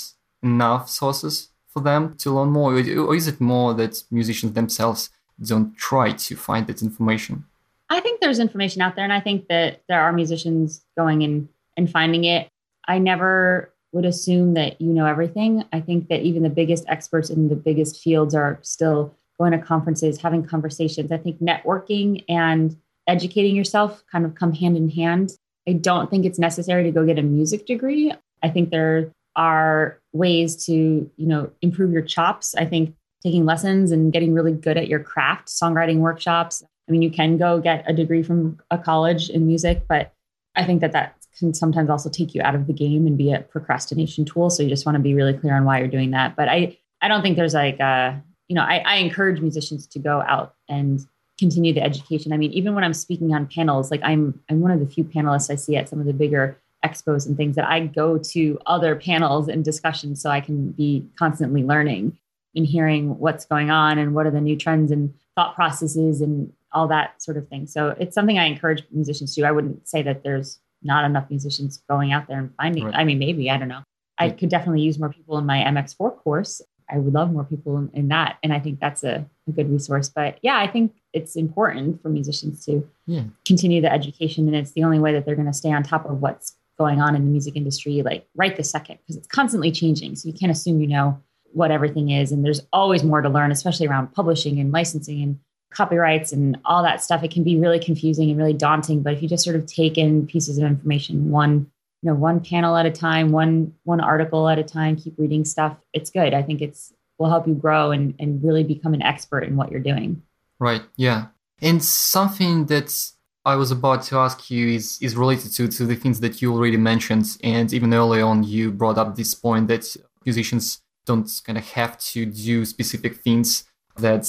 enough 0.42 0.90
sources 0.90 1.48
for 1.66 1.80
them 1.80 2.14
to 2.18 2.30
learn 2.30 2.50
more? 2.50 2.74
Or 2.74 3.14
is 3.14 3.26
it 3.26 3.40
more 3.40 3.72
that 3.74 4.04
musicians 4.10 4.52
themselves 4.52 5.08
don't 5.42 5.76
try 5.76 6.12
to 6.12 6.36
find 6.36 6.66
that 6.66 6.82
information? 6.82 7.44
I 7.90 8.00
think 8.00 8.20
there's 8.20 8.38
information 8.38 8.82
out 8.82 8.96
there, 8.96 9.04
and 9.04 9.12
I 9.12 9.20
think 9.20 9.48
that 9.48 9.82
there 9.88 10.00
are 10.00 10.12
musicians 10.12 10.84
going 10.96 11.22
and, 11.22 11.48
and 11.76 11.90
finding 11.90 12.24
it. 12.24 12.48
I 12.86 12.98
never 12.98 13.72
would 13.92 14.04
assume 14.04 14.54
that 14.54 14.80
you 14.80 14.92
know 14.92 15.06
everything. 15.06 15.64
I 15.72 15.80
think 15.80 16.08
that 16.08 16.22
even 16.22 16.42
the 16.42 16.50
biggest 16.50 16.84
experts 16.88 17.30
in 17.30 17.48
the 17.48 17.56
biggest 17.56 18.02
fields 18.02 18.34
are 18.34 18.58
still 18.62 19.14
going 19.38 19.52
to 19.52 19.58
conferences, 19.58 20.20
having 20.20 20.44
conversations. 20.44 21.12
I 21.12 21.18
think 21.18 21.40
networking 21.40 22.24
and 22.28 22.76
educating 23.06 23.54
yourself 23.54 24.02
kind 24.10 24.24
of 24.24 24.34
come 24.34 24.52
hand 24.52 24.76
in 24.76 24.90
hand. 24.90 25.32
I 25.68 25.72
don't 25.74 26.10
think 26.10 26.24
it's 26.24 26.38
necessary 26.38 26.84
to 26.84 26.90
go 26.90 27.06
get 27.06 27.18
a 27.18 27.22
music 27.22 27.66
degree. 27.66 28.12
I 28.42 28.48
think 28.50 28.70
there 28.70 29.10
are 29.36 29.98
ways 30.12 30.64
to, 30.66 30.72
you 30.72 31.26
know, 31.26 31.50
improve 31.62 31.92
your 31.92 32.02
chops. 32.02 32.54
I 32.54 32.66
think 32.66 32.94
taking 33.24 33.44
lessons 33.44 33.90
and 33.90 34.12
getting 34.12 34.34
really 34.34 34.52
good 34.52 34.76
at 34.76 34.88
your 34.88 35.00
craft, 35.00 35.48
songwriting 35.48 35.98
workshops. 35.98 36.62
I 36.88 36.92
mean, 36.92 37.02
you 37.02 37.10
can 37.10 37.38
go 37.38 37.58
get 37.60 37.84
a 37.88 37.92
degree 37.92 38.22
from 38.22 38.60
a 38.70 38.78
college 38.78 39.30
in 39.30 39.46
music, 39.46 39.84
but 39.88 40.12
I 40.54 40.64
think 40.64 40.80
that 40.82 40.92
that 40.92 41.16
can 41.38 41.54
sometimes 41.54 41.90
also 41.90 42.10
take 42.10 42.34
you 42.34 42.42
out 42.42 42.54
of 42.54 42.66
the 42.66 42.72
game 42.72 43.06
and 43.06 43.16
be 43.16 43.32
a 43.32 43.40
procrastination 43.40 44.24
tool. 44.24 44.50
So 44.50 44.62
you 44.62 44.68
just 44.68 44.86
want 44.86 44.96
to 44.96 45.02
be 45.02 45.14
really 45.14 45.32
clear 45.32 45.56
on 45.56 45.64
why 45.64 45.78
you're 45.78 45.88
doing 45.88 46.10
that. 46.12 46.36
But 46.36 46.48
I, 46.48 46.76
I 47.00 47.08
don't 47.08 47.22
think 47.22 47.36
there's 47.36 47.54
like 47.54 47.80
a 47.80 48.22
you 48.48 48.54
know, 48.54 48.62
I, 48.62 48.82
I 48.84 48.96
encourage 48.96 49.40
musicians 49.40 49.86
to 49.88 49.98
go 49.98 50.22
out 50.22 50.54
and 50.68 51.00
continue 51.38 51.72
the 51.72 51.82
education. 51.82 52.32
I 52.32 52.36
mean, 52.36 52.52
even 52.52 52.74
when 52.74 52.84
I'm 52.84 52.94
speaking 52.94 53.34
on 53.34 53.46
panels, 53.46 53.90
like 53.90 54.00
I'm 54.04 54.40
I'm 54.50 54.60
one 54.60 54.70
of 54.70 54.80
the 54.80 54.86
few 54.86 55.04
panelists 55.04 55.50
I 55.50 55.56
see 55.56 55.76
at 55.76 55.88
some 55.88 56.00
of 56.00 56.06
the 56.06 56.12
bigger 56.12 56.58
expos 56.84 57.26
and 57.26 57.36
things 57.36 57.56
that 57.56 57.66
I 57.68 57.80
go 57.86 58.18
to 58.18 58.58
other 58.66 58.94
panels 58.94 59.48
and 59.48 59.64
discussions 59.64 60.20
so 60.20 60.30
I 60.30 60.40
can 60.40 60.72
be 60.72 61.06
constantly 61.18 61.62
learning 61.62 62.18
and 62.54 62.66
hearing 62.66 63.18
what's 63.18 63.44
going 63.44 63.70
on 63.70 63.98
and 63.98 64.14
what 64.14 64.26
are 64.26 64.30
the 64.30 64.40
new 64.40 64.56
trends 64.56 64.90
and 64.90 65.12
thought 65.34 65.54
processes 65.54 66.20
and 66.20 66.52
all 66.72 66.88
that 66.88 67.22
sort 67.22 67.36
of 67.36 67.48
thing. 67.48 67.66
So 67.66 67.94
it's 67.98 68.14
something 68.14 68.38
I 68.38 68.44
encourage 68.46 68.84
musicians 68.90 69.34
to. 69.34 69.44
I 69.44 69.52
wouldn't 69.52 69.86
say 69.88 70.02
that 70.02 70.22
there's 70.22 70.58
not 70.82 71.04
enough 71.04 71.30
musicians 71.30 71.82
going 71.88 72.12
out 72.12 72.28
there 72.28 72.38
and 72.38 72.54
finding. 72.56 72.84
Right. 72.84 72.94
I 72.94 73.04
mean, 73.04 73.18
maybe 73.18 73.50
I 73.50 73.56
don't 73.56 73.68
know. 73.68 73.82
I 74.18 74.30
could 74.30 74.48
definitely 74.48 74.82
use 74.82 74.98
more 74.98 75.08
people 75.08 75.38
in 75.38 75.46
my 75.46 75.58
MX4 75.58 76.18
course 76.18 76.62
I 76.90 76.98
would 76.98 77.14
love 77.14 77.32
more 77.32 77.44
people 77.44 77.78
in, 77.78 77.90
in 77.94 78.08
that. 78.08 78.38
And 78.42 78.52
I 78.52 78.60
think 78.60 78.80
that's 78.80 79.04
a, 79.04 79.26
a, 79.48 79.52
good 79.52 79.70
resource. 79.70 80.08
But 80.08 80.38
yeah, 80.42 80.58
I 80.58 80.66
think 80.66 80.94
it's 81.12 81.36
important 81.36 82.02
for 82.02 82.08
musicians 82.08 82.64
to 82.66 82.86
yeah. 83.06 83.24
continue 83.46 83.80
the 83.80 83.92
education. 83.92 84.46
And 84.46 84.56
it's 84.56 84.72
the 84.72 84.84
only 84.84 84.98
way 84.98 85.12
that 85.12 85.24
they're 85.24 85.34
going 85.34 85.46
to 85.46 85.52
stay 85.52 85.72
on 85.72 85.82
top 85.82 86.08
of 86.08 86.20
what's 86.20 86.56
going 86.76 87.00
on 87.00 87.14
in 87.14 87.24
the 87.24 87.30
music 87.30 87.56
industry, 87.56 88.02
like 88.02 88.26
right 88.34 88.56
this 88.56 88.70
second, 88.70 88.98
because 88.98 89.16
it's 89.16 89.28
constantly 89.28 89.70
changing. 89.70 90.16
So 90.16 90.28
you 90.28 90.34
can't 90.34 90.52
assume 90.52 90.80
you 90.80 90.88
know 90.88 91.20
what 91.54 91.70
everything 91.70 92.10
is. 92.10 92.32
And 92.32 92.44
there's 92.44 92.60
always 92.72 93.02
more 93.02 93.22
to 93.22 93.28
learn, 93.28 93.50
especially 93.50 93.86
around 93.86 94.12
publishing 94.14 94.58
and 94.60 94.72
licensing 94.72 95.22
and 95.22 95.38
copyrights 95.70 96.32
and 96.32 96.58
all 96.64 96.82
that 96.82 97.02
stuff. 97.02 97.22
It 97.22 97.30
can 97.30 97.44
be 97.44 97.58
really 97.58 97.78
confusing 97.78 98.30
and 98.30 98.38
really 98.38 98.52
daunting. 98.52 99.02
But 99.02 99.14
if 99.14 99.22
you 99.22 99.28
just 99.28 99.44
sort 99.44 99.56
of 99.56 99.66
take 99.66 99.98
in 99.98 100.26
pieces 100.26 100.58
of 100.58 100.64
information 100.64 101.30
one 101.30 101.70
you 102.04 102.10
know 102.10 102.14
one 102.14 102.38
panel 102.38 102.76
at 102.76 102.84
a 102.84 102.90
time 102.90 103.32
one 103.32 103.72
one 103.84 104.00
article 104.00 104.48
at 104.48 104.58
a 104.58 104.62
time 104.62 104.94
keep 104.94 105.14
reading 105.16 105.44
stuff 105.44 105.76
it's 105.94 106.10
good 106.10 106.34
i 106.34 106.42
think 106.42 106.60
it's 106.60 106.92
will 107.18 107.30
help 107.30 107.46
you 107.48 107.54
grow 107.54 107.90
and 107.90 108.14
and 108.18 108.44
really 108.44 108.62
become 108.62 108.92
an 108.94 109.02
expert 109.02 109.42
in 109.42 109.56
what 109.56 109.70
you're 109.70 109.80
doing 109.80 110.22
right 110.60 110.82
yeah 110.96 111.26
and 111.62 111.82
something 111.82 112.66
that 112.66 113.10
i 113.46 113.56
was 113.56 113.70
about 113.70 114.02
to 114.02 114.18
ask 114.18 114.50
you 114.50 114.68
is 114.68 114.98
is 115.00 115.16
related 115.16 115.50
to 115.50 115.66
to 115.66 115.86
the 115.86 115.96
things 115.96 116.20
that 116.20 116.42
you 116.42 116.52
already 116.52 116.76
mentioned 116.76 117.38
and 117.42 117.72
even 117.72 117.94
early 117.94 118.20
on 118.20 118.44
you 118.44 118.70
brought 118.70 118.98
up 118.98 119.16
this 119.16 119.34
point 119.34 119.66
that 119.68 119.96
musicians 120.26 120.82
don't 121.06 121.28
kind 121.44 121.58
of 121.58 121.64
have 121.70 121.98
to 121.98 122.26
do 122.26 122.64
specific 122.64 123.16
things 123.16 123.64
that 123.96 124.24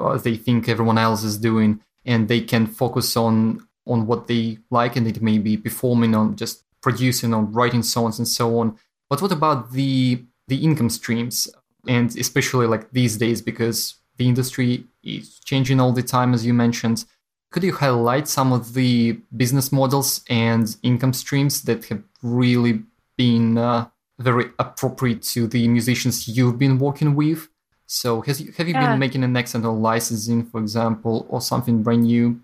uh, 0.00 0.18
they 0.18 0.36
think 0.36 0.68
everyone 0.68 0.98
else 0.98 1.22
is 1.22 1.38
doing 1.38 1.80
and 2.04 2.28
they 2.28 2.40
can 2.40 2.66
focus 2.66 3.16
on 3.16 3.66
on 3.86 4.06
what 4.06 4.26
they 4.26 4.58
like 4.70 4.96
and 4.96 5.06
it 5.06 5.22
may 5.22 5.38
be 5.38 5.56
performing 5.56 6.14
on 6.14 6.34
just 6.34 6.64
producing 6.82 7.32
or 7.32 7.42
writing 7.42 7.82
songs 7.82 8.18
and 8.18 8.26
so 8.26 8.58
on. 8.58 8.76
But 9.08 9.22
what 9.22 9.32
about 9.32 9.72
the 9.72 10.24
the 10.48 10.64
income 10.64 10.90
streams, 10.90 11.48
and 11.88 12.14
especially 12.16 12.66
like 12.66 12.90
these 12.92 13.16
days 13.16 13.42
because 13.42 13.96
the 14.16 14.28
industry 14.28 14.84
is 15.02 15.40
changing 15.40 15.80
all 15.80 15.92
the 15.92 16.02
time, 16.02 16.34
as 16.34 16.46
you 16.46 16.54
mentioned. 16.54 17.04
Could 17.52 17.64
you 17.64 17.74
highlight 17.74 18.28
some 18.28 18.52
of 18.52 18.74
the 18.74 19.18
business 19.36 19.72
models 19.72 20.24
and 20.28 20.76
income 20.82 21.12
streams 21.12 21.62
that 21.62 21.84
have 21.86 22.02
really 22.22 22.82
been 23.16 23.56
uh, 23.58 23.88
very 24.18 24.46
appropriate 24.58 25.22
to 25.22 25.46
the 25.46 25.68
musicians 25.68 26.28
you've 26.28 26.58
been 26.58 26.78
working 26.78 27.14
with? 27.14 27.48
So, 27.86 28.20
has 28.22 28.40
you, 28.40 28.52
have 28.52 28.66
you 28.66 28.74
yeah. 28.74 28.90
been 28.90 28.98
making 28.98 29.22
an 29.22 29.36
accidental 29.36 29.78
licensing, 29.78 30.44
for 30.44 30.60
example, 30.60 31.26
or 31.28 31.40
something 31.40 31.82
brand 31.82 32.02
new? 32.02 32.40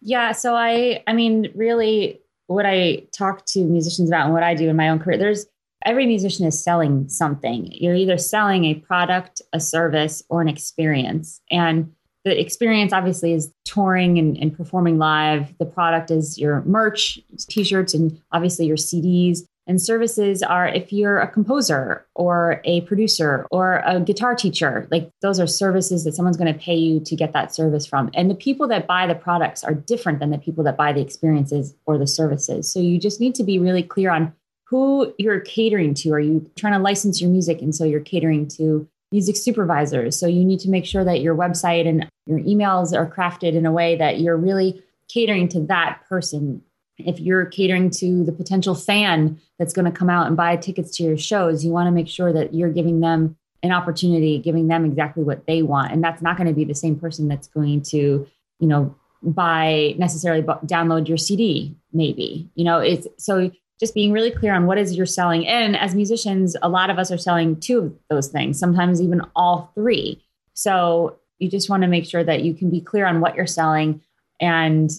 Yeah. 0.00 0.32
So 0.32 0.54
I, 0.54 1.02
I 1.06 1.12
mean, 1.12 1.52
really, 1.54 2.20
what 2.46 2.66
I 2.66 3.04
talk 3.16 3.44
to 3.46 3.60
musicians 3.60 4.08
about 4.08 4.24
and 4.24 4.34
what 4.34 4.42
I 4.42 4.54
do 4.54 4.68
in 4.68 4.76
my 4.76 4.88
own 4.88 4.98
career, 4.98 5.18
there's 5.18 5.46
every 5.84 6.06
musician 6.06 6.46
is 6.46 6.62
selling 6.62 7.08
something. 7.08 7.68
You're 7.72 7.94
either 7.94 8.18
selling 8.18 8.64
a 8.64 8.74
product, 8.74 9.40
a 9.52 9.60
service, 9.60 10.22
or 10.28 10.42
an 10.42 10.48
experience. 10.48 11.40
And 11.50 11.92
the 12.24 12.38
experience 12.38 12.92
obviously 12.92 13.32
is 13.32 13.52
touring 13.64 14.18
and, 14.18 14.36
and 14.36 14.54
performing 14.54 14.98
live. 14.98 15.56
The 15.58 15.64
product 15.64 16.10
is 16.10 16.38
your 16.38 16.62
merch, 16.62 17.18
t-shirts, 17.48 17.94
and 17.94 18.20
obviously 18.32 18.66
your 18.66 18.76
CDs. 18.76 19.40
And 19.70 19.80
services 19.80 20.42
are 20.42 20.66
if 20.66 20.92
you're 20.92 21.20
a 21.20 21.28
composer 21.28 22.04
or 22.16 22.60
a 22.64 22.80
producer 22.80 23.46
or 23.52 23.84
a 23.86 24.00
guitar 24.00 24.34
teacher, 24.34 24.88
like 24.90 25.12
those 25.22 25.38
are 25.38 25.46
services 25.46 26.02
that 26.02 26.16
someone's 26.16 26.36
going 26.36 26.52
to 26.52 26.58
pay 26.58 26.74
you 26.74 26.98
to 26.98 27.14
get 27.14 27.32
that 27.34 27.54
service 27.54 27.86
from. 27.86 28.10
And 28.14 28.28
the 28.28 28.34
people 28.34 28.66
that 28.66 28.88
buy 28.88 29.06
the 29.06 29.14
products 29.14 29.62
are 29.62 29.72
different 29.72 30.18
than 30.18 30.30
the 30.30 30.38
people 30.38 30.64
that 30.64 30.76
buy 30.76 30.92
the 30.92 31.00
experiences 31.00 31.76
or 31.86 31.98
the 31.98 32.06
services. 32.08 32.68
So 32.68 32.80
you 32.80 32.98
just 32.98 33.20
need 33.20 33.36
to 33.36 33.44
be 33.44 33.60
really 33.60 33.84
clear 33.84 34.10
on 34.10 34.32
who 34.64 35.14
you're 35.18 35.38
catering 35.38 35.94
to. 35.94 36.14
Are 36.14 36.18
you 36.18 36.50
trying 36.56 36.72
to 36.72 36.80
license 36.80 37.20
your 37.20 37.30
music? 37.30 37.62
And 37.62 37.72
so 37.72 37.84
you're 37.84 38.00
catering 38.00 38.48
to 38.58 38.88
music 39.12 39.36
supervisors. 39.36 40.18
So 40.18 40.26
you 40.26 40.44
need 40.44 40.58
to 40.60 40.68
make 40.68 40.84
sure 40.84 41.04
that 41.04 41.20
your 41.20 41.36
website 41.36 41.86
and 41.86 42.10
your 42.26 42.40
emails 42.40 42.92
are 42.92 43.08
crafted 43.08 43.54
in 43.54 43.66
a 43.66 43.72
way 43.72 43.94
that 43.94 44.18
you're 44.18 44.36
really 44.36 44.82
catering 45.06 45.46
to 45.50 45.60
that 45.66 46.00
person 46.08 46.64
if 47.06 47.20
you're 47.20 47.46
catering 47.46 47.90
to 47.90 48.24
the 48.24 48.32
potential 48.32 48.74
fan 48.74 49.40
that's 49.58 49.72
going 49.72 49.84
to 49.84 49.90
come 49.90 50.10
out 50.10 50.26
and 50.26 50.36
buy 50.36 50.56
tickets 50.56 50.96
to 50.96 51.02
your 51.02 51.18
shows, 51.18 51.64
you 51.64 51.70
want 51.70 51.86
to 51.86 51.92
make 51.92 52.08
sure 52.08 52.32
that 52.32 52.54
you're 52.54 52.72
giving 52.72 53.00
them 53.00 53.36
an 53.62 53.72
opportunity, 53.72 54.38
giving 54.38 54.68
them 54.68 54.84
exactly 54.84 55.22
what 55.22 55.46
they 55.46 55.62
want. 55.62 55.92
And 55.92 56.02
that's 56.02 56.22
not 56.22 56.36
going 56.36 56.48
to 56.48 56.54
be 56.54 56.64
the 56.64 56.74
same 56.74 56.98
person 56.98 57.28
that's 57.28 57.48
going 57.48 57.82
to, 57.82 58.26
you 58.58 58.66
know, 58.66 58.94
buy 59.22 59.94
necessarily 59.98 60.42
download 60.42 61.08
your 61.08 61.18
CD, 61.18 61.76
maybe. 61.92 62.48
You 62.54 62.64
know, 62.64 62.78
it's 62.78 63.06
so 63.18 63.50
just 63.78 63.94
being 63.94 64.12
really 64.12 64.30
clear 64.30 64.54
on 64.54 64.66
what 64.66 64.78
is 64.78 64.96
you're 64.96 65.06
selling. 65.06 65.46
And 65.46 65.76
as 65.76 65.94
musicians, 65.94 66.56
a 66.62 66.68
lot 66.68 66.90
of 66.90 66.98
us 66.98 67.10
are 67.10 67.18
selling 67.18 67.58
two 67.58 67.78
of 67.78 67.94
those 68.08 68.28
things, 68.28 68.58
sometimes 68.58 69.00
even 69.00 69.22
all 69.34 69.72
three. 69.74 70.22
So 70.54 71.18
you 71.38 71.50
just 71.50 71.70
want 71.70 71.82
to 71.82 71.88
make 71.88 72.04
sure 72.04 72.22
that 72.22 72.42
you 72.42 72.54
can 72.54 72.70
be 72.70 72.80
clear 72.80 73.06
on 73.06 73.20
what 73.20 73.34
you're 73.34 73.46
selling. 73.46 74.02
And 74.40 74.90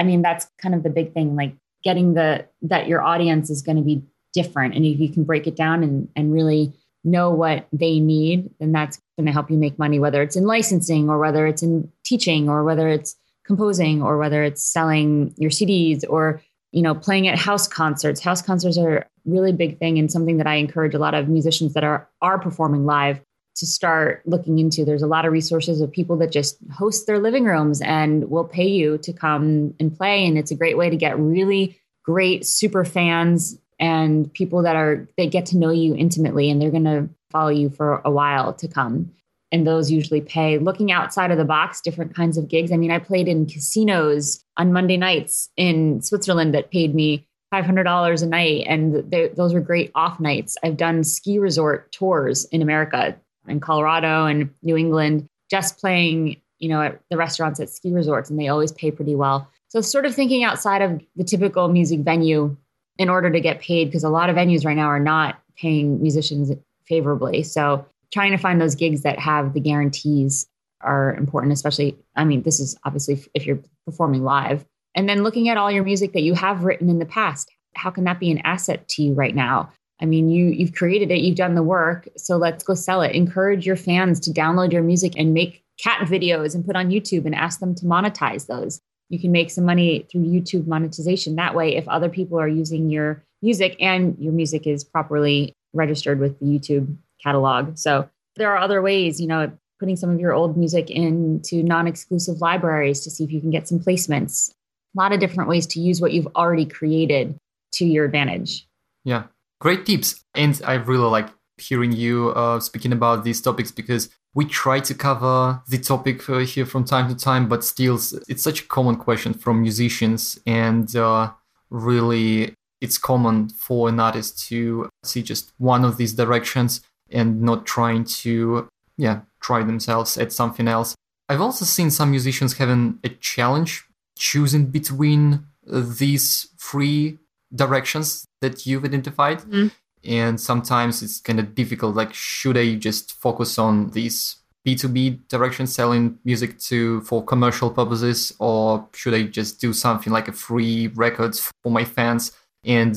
I 0.00 0.02
mean, 0.02 0.22
that's 0.22 0.48
kind 0.56 0.74
of 0.74 0.82
the 0.82 0.88
big 0.88 1.12
thing, 1.12 1.36
like 1.36 1.54
getting 1.84 2.14
the 2.14 2.46
that 2.62 2.88
your 2.88 3.02
audience 3.02 3.50
is 3.50 3.60
going 3.60 3.76
to 3.76 3.82
be 3.82 4.02
different. 4.32 4.74
And 4.74 4.86
if 4.86 4.98
you 4.98 5.10
can 5.10 5.24
break 5.24 5.46
it 5.46 5.56
down 5.56 5.82
and, 5.82 6.08
and 6.16 6.32
really 6.32 6.72
know 7.04 7.30
what 7.30 7.68
they 7.70 8.00
need, 8.00 8.48
then 8.60 8.72
that's 8.72 8.98
going 9.18 9.26
to 9.26 9.32
help 9.32 9.50
you 9.50 9.58
make 9.58 9.78
money, 9.78 9.98
whether 9.98 10.22
it's 10.22 10.36
in 10.36 10.44
licensing 10.44 11.10
or 11.10 11.18
whether 11.18 11.46
it's 11.46 11.62
in 11.62 11.92
teaching 12.02 12.48
or 12.48 12.64
whether 12.64 12.88
it's 12.88 13.14
composing 13.44 14.00
or 14.00 14.16
whether 14.16 14.42
it's 14.42 14.64
selling 14.64 15.34
your 15.36 15.50
CDs 15.50 16.02
or 16.08 16.40
you 16.72 16.80
know 16.80 16.94
playing 16.94 17.28
at 17.28 17.38
house 17.38 17.68
concerts. 17.68 18.22
House 18.22 18.40
concerts 18.40 18.78
are 18.78 18.96
a 18.98 19.06
really 19.26 19.52
big 19.52 19.78
thing 19.78 19.98
and 19.98 20.10
something 20.10 20.38
that 20.38 20.46
I 20.46 20.54
encourage 20.54 20.94
a 20.94 20.98
lot 20.98 21.12
of 21.12 21.28
musicians 21.28 21.74
that 21.74 21.84
are 21.84 22.08
are 22.22 22.38
performing 22.38 22.86
live 22.86 23.20
to 23.60 23.66
start 23.66 24.22
looking 24.26 24.58
into. 24.58 24.84
There's 24.84 25.02
a 25.02 25.06
lot 25.06 25.26
of 25.26 25.32
resources 25.32 25.80
of 25.80 25.92
people 25.92 26.16
that 26.16 26.32
just 26.32 26.56
host 26.72 27.06
their 27.06 27.18
living 27.18 27.44
rooms 27.44 27.80
and 27.82 28.30
will 28.30 28.44
pay 28.44 28.66
you 28.66 28.98
to 28.98 29.12
come 29.12 29.74
and 29.78 29.96
play. 29.96 30.26
And 30.26 30.36
it's 30.36 30.50
a 30.50 30.56
great 30.56 30.76
way 30.76 30.90
to 30.90 30.96
get 30.96 31.18
really 31.18 31.78
great 32.04 32.46
super 32.46 32.84
fans 32.84 33.58
and 33.78 34.32
people 34.32 34.62
that 34.62 34.76
are 34.76 35.08
they 35.16 35.26
get 35.26 35.46
to 35.46 35.58
know 35.58 35.70
you 35.70 35.94
intimately 35.94 36.50
and 36.50 36.60
they're 36.60 36.70
going 36.70 36.84
to 36.84 37.08
follow 37.30 37.50
you 37.50 37.70
for 37.70 38.00
a 38.04 38.10
while 38.10 38.52
to 38.54 38.66
come. 38.66 39.12
And 39.52 39.66
those 39.66 39.90
usually 39.90 40.20
pay. 40.20 40.58
Looking 40.58 40.90
outside 40.90 41.30
of 41.30 41.38
the 41.38 41.44
box 41.44 41.80
different 41.80 42.14
kinds 42.14 42.38
of 42.38 42.48
gigs. 42.48 42.72
I 42.72 42.76
mean 42.76 42.90
i 42.90 42.98
played 42.98 43.28
in 43.28 43.46
casinos 43.46 44.42
on 44.56 44.72
monday 44.72 44.96
nights 44.96 45.50
in 45.56 46.00
switzerland 46.02 46.54
that 46.54 46.70
paid 46.70 46.94
me 46.94 47.26
$500 47.52 48.22
a 48.22 48.26
night. 48.26 48.64
And 48.68 49.10
they, 49.10 49.26
those 49.28 49.52
were 49.52 49.60
great 49.60 49.90
off 49.96 50.20
nights. 50.20 50.56
I've 50.62 50.76
done 50.76 51.02
ski 51.02 51.38
resort 51.38 51.92
tours 51.92 52.44
in 52.46 52.62
america 52.62 53.16
in 53.50 53.60
colorado 53.60 54.26
and 54.26 54.50
new 54.62 54.76
england 54.76 55.26
just 55.50 55.78
playing 55.78 56.40
you 56.58 56.68
know 56.68 56.82
at 56.82 57.00
the 57.10 57.16
restaurants 57.16 57.60
at 57.60 57.68
ski 57.68 57.92
resorts 57.92 58.30
and 58.30 58.38
they 58.38 58.48
always 58.48 58.72
pay 58.72 58.90
pretty 58.90 59.14
well 59.14 59.48
so 59.68 59.80
sort 59.80 60.04
of 60.04 60.14
thinking 60.14 60.42
outside 60.42 60.82
of 60.82 61.00
the 61.16 61.24
typical 61.24 61.68
music 61.68 62.00
venue 62.00 62.56
in 62.98 63.08
order 63.08 63.30
to 63.30 63.40
get 63.40 63.60
paid 63.60 63.86
because 63.86 64.04
a 64.04 64.10
lot 64.10 64.28
of 64.28 64.36
venues 64.36 64.64
right 64.64 64.76
now 64.76 64.86
are 64.86 65.00
not 65.00 65.40
paying 65.56 66.02
musicians 66.02 66.52
favorably. 66.86 67.42
So 67.42 67.86
trying 68.12 68.32
to 68.32 68.36
find 68.36 68.60
those 68.60 68.74
gigs 68.74 69.02
that 69.02 69.18
have 69.18 69.54
the 69.54 69.60
guarantees 69.60 70.46
are 70.80 71.14
important, 71.14 71.52
especially, 71.52 71.96
I 72.16 72.24
mean, 72.24 72.42
this 72.42 72.60
is 72.60 72.76
obviously 72.84 73.24
if 73.32 73.46
you're 73.46 73.60
performing 73.86 74.24
live. 74.24 74.66
And 74.94 75.08
then 75.08 75.22
looking 75.22 75.48
at 75.48 75.56
all 75.56 75.70
your 75.70 75.84
music 75.84 76.12
that 76.12 76.22
you 76.22 76.34
have 76.34 76.64
written 76.64 76.90
in 76.90 76.98
the 76.98 77.06
past, 77.06 77.50
how 77.74 77.90
can 77.90 78.04
that 78.04 78.18
be 78.18 78.30
an 78.30 78.38
asset 78.38 78.88
to 78.88 79.02
you 79.02 79.14
right 79.14 79.34
now? 79.34 79.70
I 80.00 80.06
mean, 80.06 80.30
you 80.30 80.46
you've 80.46 80.74
created 80.74 81.10
it, 81.10 81.20
you've 81.20 81.36
done 81.36 81.54
the 81.54 81.62
work, 81.62 82.08
so 82.16 82.36
let's 82.36 82.64
go 82.64 82.74
sell 82.74 83.02
it. 83.02 83.14
Encourage 83.14 83.66
your 83.66 83.76
fans 83.76 84.20
to 84.20 84.30
download 84.30 84.72
your 84.72 84.82
music 84.82 85.14
and 85.16 85.34
make 85.34 85.62
cat 85.82 86.06
videos 86.08 86.54
and 86.54 86.64
put 86.64 86.76
on 86.76 86.90
YouTube 86.90 87.26
and 87.26 87.34
ask 87.34 87.60
them 87.60 87.74
to 87.74 87.84
monetize 87.86 88.46
those 88.46 88.80
you 89.10 89.18
can 89.18 89.32
make 89.32 89.50
some 89.50 89.64
money 89.64 90.06
through 90.10 90.22
YouTube 90.22 90.66
monetization 90.66 91.34
that 91.36 91.54
way 91.54 91.76
if 91.76 91.86
other 91.88 92.08
people 92.08 92.40
are 92.40 92.48
using 92.48 92.88
your 92.90 93.22
music 93.42 93.76
and 93.80 94.16
your 94.18 94.32
music 94.32 94.66
is 94.66 94.84
properly 94.84 95.52
registered 95.74 96.20
with 96.20 96.38
the 96.38 96.46
YouTube 96.46 96.96
catalog. 97.22 97.76
So 97.76 98.08
there 98.36 98.50
are 98.50 98.58
other 98.58 98.80
ways, 98.80 99.20
you 99.20 99.26
know, 99.26 99.52
putting 99.80 99.96
some 99.96 100.10
of 100.10 100.20
your 100.20 100.32
old 100.32 100.56
music 100.56 100.90
into 100.90 101.62
non-exclusive 101.62 102.40
libraries 102.40 103.00
to 103.00 103.10
see 103.10 103.24
if 103.24 103.32
you 103.32 103.40
can 103.40 103.50
get 103.50 103.66
some 103.66 103.80
placements. 103.80 104.50
A 104.96 105.00
lot 105.00 105.12
of 105.12 105.20
different 105.20 105.50
ways 105.50 105.66
to 105.68 105.80
use 105.80 106.00
what 106.00 106.12
you've 106.12 106.28
already 106.36 106.64
created 106.64 107.36
to 107.72 107.84
your 107.84 108.04
advantage. 108.04 108.66
Yeah. 109.04 109.24
Great 109.60 109.84
tips. 109.86 110.24
And 110.34 110.60
I 110.64 110.74
really 110.74 111.08
like 111.10 111.28
hearing 111.58 111.92
you 111.92 112.30
uh, 112.30 112.60
speaking 112.60 112.92
about 112.92 113.24
these 113.24 113.40
topics 113.40 113.70
because 113.70 114.08
we 114.34 114.44
try 114.44 114.80
to 114.80 114.94
cover 114.94 115.60
the 115.68 115.78
topic 115.78 116.28
uh, 116.30 116.38
here 116.38 116.64
from 116.64 116.84
time 116.84 117.08
to 117.08 117.14
time, 117.14 117.48
but 117.48 117.64
still, 117.64 117.98
it's 118.28 118.42
such 118.42 118.62
a 118.62 118.66
common 118.66 118.96
question 118.96 119.34
from 119.34 119.60
musicians, 119.60 120.38
and 120.46 120.94
uh, 120.94 121.32
really, 121.68 122.54
it's 122.80 122.96
common 122.96 123.48
for 123.48 123.88
an 123.88 123.98
artist 123.98 124.48
to 124.48 124.88
see 125.02 125.22
just 125.22 125.52
one 125.58 125.84
of 125.84 125.96
these 125.96 126.14
directions 126.14 126.80
and 127.10 127.42
not 127.42 127.66
trying 127.66 128.04
to, 128.04 128.68
yeah, 128.96 129.22
try 129.40 129.64
themselves 129.64 130.16
at 130.16 130.32
something 130.32 130.68
else. 130.68 130.94
I've 131.28 131.40
also 131.40 131.64
seen 131.64 131.90
some 131.90 132.12
musicians 132.12 132.56
having 132.56 133.00
a 133.02 133.08
challenge 133.08 133.84
choosing 134.16 134.66
between 134.66 135.44
these 135.66 136.48
three 136.58 137.18
directions 137.54 138.24
that 138.40 138.66
you've 138.66 138.84
identified. 138.84 139.38
Mm-hmm. 139.40 139.68
And 140.04 140.40
sometimes 140.40 141.02
it's 141.02 141.20
kind 141.20 141.38
of 141.38 141.54
difficult 141.54 141.94
like 141.94 142.14
should 142.14 142.56
i 142.56 142.74
just 142.74 143.12
focus 143.12 143.58
on 143.58 143.90
these 143.90 144.36
b2b 144.66 145.28
direction 145.28 145.66
selling 145.66 146.18
music 146.24 146.58
to 146.58 147.02
for 147.02 147.22
commercial 147.22 147.70
purposes 147.70 148.34
or 148.38 148.88
should 148.94 149.12
i 149.12 149.24
just 149.24 149.60
do 149.60 149.74
something 149.74 150.10
like 150.10 150.26
a 150.26 150.32
free 150.32 150.86
records 150.88 151.52
for 151.62 151.70
my 151.70 151.84
fans? 151.84 152.32
And 152.64 152.96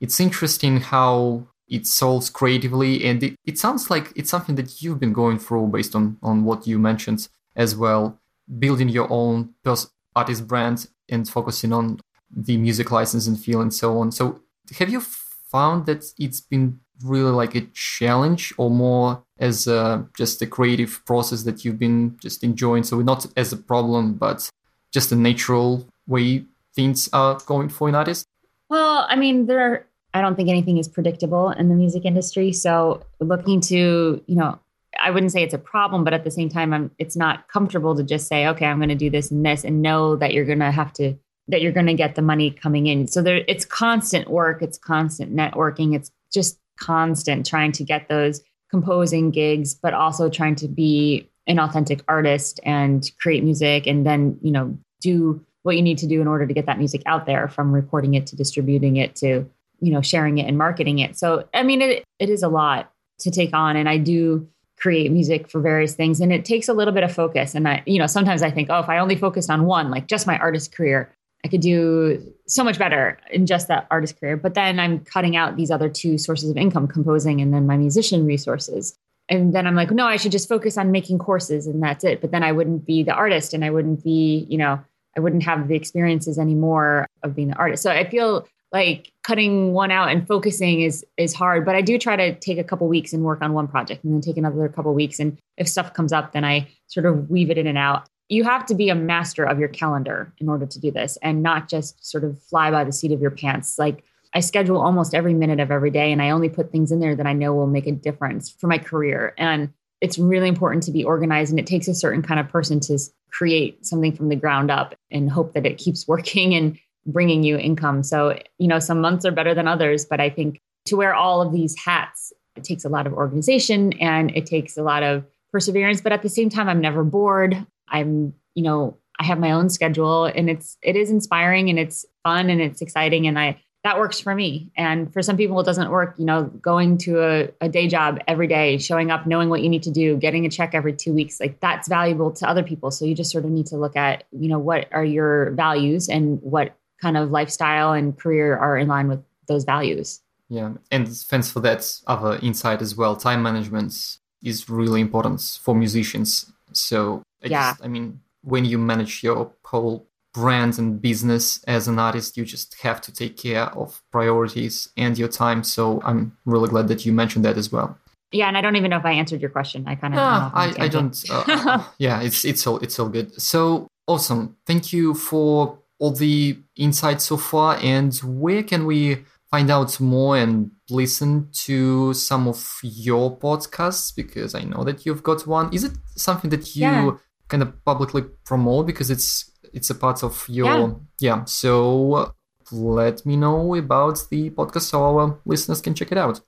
it's 0.00 0.20
interesting 0.20 0.80
how 0.80 1.48
it 1.68 1.86
solves 1.86 2.30
creatively 2.30 3.04
and 3.04 3.22
it, 3.22 3.34
it 3.44 3.58
sounds 3.58 3.90
like 3.90 4.12
it's 4.14 4.30
something 4.30 4.54
that 4.54 4.80
you've 4.80 5.00
been 5.00 5.12
going 5.12 5.38
through 5.40 5.66
based 5.68 5.96
on 5.96 6.18
on 6.22 6.44
what 6.44 6.68
you 6.68 6.78
mentioned 6.78 7.26
as 7.56 7.74
well 7.74 8.20
building 8.58 8.88
your 8.88 9.10
own 9.10 9.54
pers- 9.64 9.90
artist 10.14 10.46
brand 10.46 10.88
and 11.08 11.28
focusing 11.28 11.72
on 11.72 12.00
the 12.34 12.56
music 12.56 12.90
license 12.90 13.26
and 13.26 13.38
feel 13.38 13.60
and 13.60 13.72
so 13.72 13.98
on. 13.98 14.10
So 14.10 14.40
have 14.78 14.90
you 14.90 15.00
found 15.00 15.86
that 15.86 16.04
it's 16.18 16.40
been 16.40 16.80
really 17.02 17.30
like 17.30 17.54
a 17.54 17.62
challenge 17.72 18.54
or 18.56 18.70
more 18.70 19.22
as 19.38 19.66
a, 19.66 20.06
just 20.16 20.40
a 20.42 20.46
creative 20.46 21.04
process 21.04 21.42
that 21.42 21.64
you've 21.64 21.78
been 21.78 22.16
just 22.20 22.44
enjoying? 22.44 22.82
So 22.82 23.00
not 23.00 23.26
as 23.36 23.52
a 23.52 23.56
problem 23.56 24.14
but 24.14 24.50
just 24.92 25.12
a 25.12 25.16
natural 25.16 25.86
way 26.06 26.44
things 26.74 27.08
are 27.12 27.38
going 27.46 27.68
for 27.68 27.88
an 27.88 27.94
artist? 27.94 28.26
Well 28.68 29.06
i 29.08 29.16
mean 29.16 29.46
there 29.46 29.60
are, 29.60 29.86
i 30.14 30.20
don't 30.20 30.36
think 30.36 30.48
anything 30.48 30.78
is 30.78 30.88
predictable 30.88 31.50
in 31.50 31.68
the 31.68 31.74
music 31.74 32.04
industry. 32.04 32.52
So 32.52 33.04
looking 33.20 33.60
to 33.62 34.22
you 34.26 34.36
know 34.36 34.58
i 34.98 35.10
wouldn't 35.10 35.32
say 35.32 35.42
it's 35.42 35.54
a 35.54 35.58
problem 35.58 36.04
but 36.04 36.14
at 36.14 36.24
the 36.24 36.30
same 36.30 36.48
time 36.48 36.72
I'm, 36.72 36.90
it's 36.98 37.16
not 37.16 37.48
comfortable 37.48 37.94
to 37.96 38.02
just 38.02 38.28
say 38.28 38.46
okay 38.48 38.66
i'm 38.66 38.78
going 38.78 38.88
to 38.88 38.94
do 38.94 39.10
this 39.10 39.30
and 39.30 39.44
this 39.44 39.64
and 39.64 39.82
know 39.82 40.16
that 40.16 40.32
you're 40.32 40.44
going 40.44 40.60
to 40.60 40.70
have 40.70 40.92
to 40.94 41.16
that 41.48 41.60
you're 41.60 41.72
going 41.72 41.86
to 41.86 41.94
get 41.94 42.14
the 42.14 42.22
money 42.22 42.50
coming 42.50 42.86
in. 42.86 43.06
So 43.06 43.22
there 43.22 43.42
it's 43.48 43.64
constant 43.64 44.30
work, 44.30 44.62
it's 44.62 44.78
constant 44.78 45.34
networking, 45.34 45.94
it's 45.94 46.10
just 46.32 46.58
constant 46.78 47.46
trying 47.46 47.72
to 47.72 47.84
get 47.84 48.08
those 48.08 48.42
composing 48.70 49.30
gigs, 49.30 49.74
but 49.74 49.94
also 49.94 50.28
trying 50.28 50.56
to 50.56 50.68
be 50.68 51.28
an 51.46 51.58
authentic 51.58 52.02
artist 52.08 52.58
and 52.64 53.10
create 53.20 53.44
music 53.44 53.86
and 53.86 54.06
then, 54.06 54.38
you 54.42 54.50
know, 54.50 54.76
do 55.00 55.44
what 55.62 55.76
you 55.76 55.82
need 55.82 55.98
to 55.98 56.06
do 56.06 56.20
in 56.20 56.26
order 56.26 56.46
to 56.46 56.54
get 56.54 56.66
that 56.66 56.78
music 56.78 57.02
out 57.06 57.26
there 57.26 57.48
from 57.48 57.72
recording 57.72 58.14
it 58.14 58.26
to 58.26 58.36
distributing 58.36 58.96
it 58.96 59.14
to, 59.16 59.48
you 59.80 59.92
know, 59.92 60.02
sharing 60.02 60.38
it 60.38 60.48
and 60.48 60.58
marketing 60.58 60.98
it. 60.98 61.16
So, 61.16 61.46
I 61.54 61.62
mean, 61.62 61.82
it, 61.82 62.04
it 62.18 62.30
is 62.30 62.42
a 62.42 62.48
lot 62.48 62.90
to 63.20 63.30
take 63.30 63.54
on. 63.54 63.76
And 63.76 63.88
I 63.88 63.98
do 63.98 64.48
create 64.76 65.10
music 65.10 65.48
for 65.48 65.60
various 65.60 65.94
things 65.94 66.20
and 66.20 66.32
it 66.32 66.44
takes 66.44 66.68
a 66.68 66.72
little 66.72 66.92
bit 66.92 67.04
of 67.04 67.12
focus 67.12 67.54
and 67.54 67.68
i 67.68 67.82
you 67.86 67.98
know 67.98 68.06
sometimes 68.08 68.42
i 68.42 68.50
think 68.50 68.68
oh 68.70 68.80
if 68.80 68.88
i 68.88 68.98
only 68.98 69.14
focused 69.14 69.48
on 69.48 69.66
one 69.66 69.88
like 69.90 70.08
just 70.08 70.26
my 70.26 70.36
artist 70.38 70.74
career 70.74 71.13
I 71.44 71.48
could 71.48 71.60
do 71.60 72.34
so 72.46 72.64
much 72.64 72.78
better 72.78 73.18
in 73.30 73.46
just 73.46 73.68
that 73.68 73.86
artist 73.90 74.18
career. 74.18 74.36
But 74.36 74.54
then 74.54 74.80
I'm 74.80 75.00
cutting 75.00 75.36
out 75.36 75.56
these 75.56 75.70
other 75.70 75.88
two 75.88 76.16
sources 76.16 76.50
of 76.50 76.56
income, 76.56 76.88
composing 76.88 77.40
and 77.40 77.52
then 77.52 77.66
my 77.66 77.76
musician 77.76 78.26
resources. 78.26 78.96
And 79.28 79.54
then 79.54 79.66
I'm 79.66 79.74
like, 79.74 79.90
no, 79.90 80.06
I 80.06 80.16
should 80.16 80.32
just 80.32 80.48
focus 80.48 80.76
on 80.78 80.90
making 80.90 81.18
courses 81.18 81.66
and 81.66 81.82
that's 81.82 82.04
it. 82.04 82.20
But 82.20 82.30
then 82.30 82.42
I 82.42 82.52
wouldn't 82.52 82.86
be 82.86 83.02
the 83.02 83.12
artist 83.12 83.54
and 83.54 83.64
I 83.64 83.70
wouldn't 83.70 84.02
be, 84.02 84.46
you 84.48 84.58
know, 84.58 84.80
I 85.16 85.20
wouldn't 85.20 85.44
have 85.44 85.68
the 85.68 85.76
experiences 85.76 86.38
anymore 86.38 87.06
of 87.22 87.34
being 87.34 87.48
the 87.48 87.56
artist. 87.56 87.82
So 87.82 87.90
I 87.90 88.08
feel 88.08 88.46
like 88.72 89.12
cutting 89.22 89.72
one 89.72 89.90
out 89.90 90.08
and 90.08 90.26
focusing 90.26 90.80
is 90.80 91.06
is 91.16 91.32
hard 91.32 91.64
but 91.64 91.76
i 91.76 91.80
do 91.80 91.96
try 91.96 92.16
to 92.16 92.34
take 92.40 92.58
a 92.58 92.64
couple 92.64 92.88
weeks 92.88 93.12
and 93.12 93.22
work 93.22 93.40
on 93.40 93.52
one 93.52 93.68
project 93.68 94.02
and 94.02 94.12
then 94.12 94.20
take 94.20 94.36
another 94.36 94.68
couple 94.68 94.92
weeks 94.92 95.20
and 95.20 95.38
if 95.56 95.68
stuff 95.68 95.94
comes 95.94 96.12
up 96.12 96.32
then 96.32 96.44
i 96.44 96.66
sort 96.88 97.06
of 97.06 97.30
weave 97.30 97.50
it 97.50 97.56
in 97.56 97.68
and 97.68 97.78
out 97.78 98.08
you 98.28 98.44
have 98.44 98.64
to 98.66 98.74
be 98.74 98.88
a 98.88 98.94
master 98.94 99.44
of 99.44 99.58
your 99.58 99.68
calendar 99.68 100.32
in 100.38 100.48
order 100.48 100.66
to 100.66 100.80
do 100.80 100.90
this 100.90 101.18
and 101.22 101.42
not 101.42 101.68
just 101.68 102.04
sort 102.04 102.24
of 102.24 102.40
fly 102.42 102.70
by 102.70 102.84
the 102.84 102.92
seat 102.92 103.12
of 103.12 103.20
your 103.20 103.30
pants. 103.30 103.78
Like 103.78 104.04
I 104.32 104.40
schedule 104.40 104.80
almost 104.80 105.14
every 105.14 105.34
minute 105.34 105.60
of 105.60 105.70
every 105.70 105.90
day 105.90 106.10
and 106.10 106.22
I 106.22 106.30
only 106.30 106.48
put 106.48 106.72
things 106.72 106.90
in 106.90 107.00
there 107.00 107.14
that 107.14 107.26
I 107.26 107.32
know 107.32 107.54
will 107.54 107.66
make 107.66 107.86
a 107.86 107.92
difference 107.92 108.50
for 108.50 108.66
my 108.66 108.78
career. 108.78 109.34
And 109.36 109.72
it's 110.00 110.18
really 110.18 110.48
important 110.48 110.82
to 110.84 110.90
be 110.90 111.04
organized 111.04 111.50
and 111.50 111.60
it 111.60 111.66
takes 111.66 111.86
a 111.86 111.94
certain 111.94 112.22
kind 112.22 112.40
of 112.40 112.48
person 112.48 112.80
to 112.80 112.98
create 113.30 113.84
something 113.86 114.14
from 114.14 114.28
the 114.28 114.36
ground 114.36 114.70
up 114.70 114.94
and 115.10 115.30
hope 115.30 115.52
that 115.52 115.66
it 115.66 115.78
keeps 115.78 116.08
working 116.08 116.54
and 116.54 116.78
bringing 117.06 117.42
you 117.42 117.58
income. 117.58 118.02
So, 118.02 118.38
you 118.58 118.66
know, 118.66 118.78
some 118.78 119.00
months 119.00 119.26
are 119.26 119.30
better 119.30 119.54
than 119.54 119.68
others, 119.68 120.06
but 120.06 120.20
I 120.20 120.30
think 120.30 120.60
to 120.86 120.96
wear 120.96 121.14
all 121.14 121.42
of 121.42 121.52
these 121.52 121.78
hats 121.78 122.32
it 122.56 122.64
takes 122.64 122.84
a 122.84 122.88
lot 122.88 123.06
of 123.06 123.12
organization 123.12 123.92
and 123.94 124.30
it 124.36 124.46
takes 124.46 124.76
a 124.76 124.82
lot 124.82 125.02
of 125.02 125.24
perseverance. 125.52 126.00
But 126.00 126.12
at 126.12 126.22
the 126.22 126.28
same 126.28 126.48
time, 126.48 126.68
I'm 126.68 126.80
never 126.80 127.04
bored. 127.04 127.66
I'm, 127.88 128.34
you 128.54 128.62
know, 128.62 128.98
I 129.18 129.24
have 129.24 129.38
my 129.38 129.52
own 129.52 129.68
schedule 129.70 130.24
and 130.24 130.50
it's 130.50 130.76
it 130.82 130.96
is 130.96 131.10
inspiring 131.10 131.70
and 131.70 131.78
it's 131.78 132.04
fun 132.24 132.50
and 132.50 132.60
it's 132.60 132.82
exciting 132.82 133.26
and 133.26 133.38
I 133.38 133.60
that 133.84 133.98
works 133.98 134.18
for 134.18 134.34
me. 134.34 134.70
And 134.76 135.12
for 135.12 135.20
some 135.20 135.36
people, 135.36 135.60
it 135.60 135.64
doesn't 135.64 135.90
work. 135.90 136.14
You 136.16 136.24
know, 136.24 136.44
going 136.44 136.96
to 136.98 137.22
a, 137.22 137.50
a, 137.60 137.68
day 137.68 137.86
job 137.86 138.18
every 138.26 138.46
day, 138.46 138.78
showing 138.78 139.10
up, 139.10 139.26
knowing 139.26 139.50
what 139.50 139.60
you 139.60 139.68
need 139.68 139.82
to 139.82 139.90
do, 139.90 140.16
getting 140.16 140.46
a 140.46 140.48
check 140.48 140.74
every 140.74 140.94
two 140.94 141.12
weeks, 141.12 141.38
like 141.38 141.60
that's 141.60 141.86
valuable 141.86 142.32
to 142.32 142.48
other 142.48 142.62
people. 142.62 142.90
So 142.90 143.04
you 143.04 143.14
just 143.14 143.30
sort 143.30 143.44
of 143.44 143.50
need 143.50 143.66
to 143.66 143.76
look 143.76 143.94
at, 143.94 144.24
you 144.32 144.48
know, 144.48 144.58
what 144.58 144.88
are 144.90 145.04
your 145.04 145.50
values 145.50 146.08
and 146.08 146.40
what 146.40 146.74
kind 147.00 147.18
of 147.18 147.30
lifestyle 147.30 147.92
and 147.92 148.18
career 148.18 148.56
are 148.56 148.78
in 148.78 148.88
line 148.88 149.06
with 149.06 149.22
those 149.48 149.64
values. 149.64 150.22
Yeah. 150.48 150.72
And 150.90 151.06
thanks 151.06 151.50
for 151.50 151.60
that 151.60 152.00
other 152.06 152.38
insight 152.42 152.80
as 152.80 152.96
well. 152.96 153.16
Time 153.16 153.42
management 153.42 154.18
is 154.42 154.70
really 154.70 155.02
important 155.02 155.60
for 155.62 155.74
musicians. 155.74 156.50
So, 156.72 157.22
I 157.44 157.48
yeah. 157.48 157.70
Just, 157.72 157.84
I 157.84 157.88
mean, 157.88 158.20
when 158.42 158.64
you 158.64 158.78
manage 158.78 159.22
your 159.22 159.52
whole 159.64 160.08
brand 160.34 160.78
and 160.78 161.00
business 161.00 161.62
as 161.64 161.86
an 161.86 161.98
artist 161.98 162.36
you 162.36 162.44
just 162.44 162.74
have 162.80 163.00
to 163.00 163.12
take 163.12 163.36
care 163.36 163.66
of 163.66 164.02
priorities 164.10 164.88
and 164.96 165.16
your 165.16 165.28
time. 165.28 165.62
So 165.62 166.02
i'm 166.04 166.36
really 166.44 166.68
glad 166.68 166.88
that 166.88 167.06
you 167.06 167.12
mentioned 167.12 167.44
that 167.44 167.56
as 167.56 167.70
well. 167.72 167.96
Yeah 168.32 168.48
and 168.48 168.58
i 168.58 168.60
don't 168.60 168.76
even 168.76 168.90
know 168.90 168.98
if 168.98 169.04
i 169.04 169.12
answered 169.12 169.40
your 169.40 169.50
question. 169.50 169.84
I 169.86 169.94
kind 169.94 170.12
of 170.12 170.20
ah, 170.20 170.50
I, 170.52 170.84
I 170.84 170.88
don't 170.88 171.16
uh, 171.30 171.84
yeah 171.98 172.20
it's 172.20 172.44
it's 172.44 172.66
all 172.66 172.78
it's 172.78 172.98
all 172.98 173.08
good. 173.08 173.40
So 173.40 173.86
awesome. 174.06 174.56
Thank 174.66 174.92
you 174.92 175.14
for 175.14 175.78
all 176.00 176.10
the 176.10 176.58
insights 176.76 177.24
so 177.24 177.36
far. 177.36 177.78
And 177.80 178.12
where 178.18 178.64
can 178.64 178.86
we 178.86 179.24
find 179.50 179.70
out 179.70 180.00
more 180.00 180.36
and 180.36 180.72
listen 180.90 181.48
to 181.52 182.12
some 182.12 182.48
of 182.48 182.80
your 182.82 183.38
podcasts? 183.38 184.14
Because 184.14 184.56
i 184.56 184.62
know 184.62 184.82
that 184.82 185.06
you've 185.06 185.22
got 185.22 185.46
one. 185.46 185.72
Is 185.72 185.84
it 185.84 185.92
something 186.16 186.50
that 186.50 186.74
you 186.74 186.82
yeah. 186.82 187.12
Kind 187.48 187.62
of 187.62 187.84
publicly 187.84 188.22
promote 188.44 188.86
because 188.86 189.10
it's 189.10 189.50
it's 189.72 189.90
a 189.90 189.94
part 189.94 190.22
of 190.22 190.44
your 190.48 191.00
yeah. 191.20 191.36
yeah. 191.36 191.44
So 191.44 192.34
let 192.72 193.26
me 193.26 193.36
know 193.36 193.74
about 193.74 194.24
the 194.30 194.50
podcast 194.50 194.82
so 194.82 195.02
our 195.02 195.40
listeners 195.44 195.80
can 195.80 195.94
check 195.94 196.12
it 196.12 196.18
out. 196.18 196.40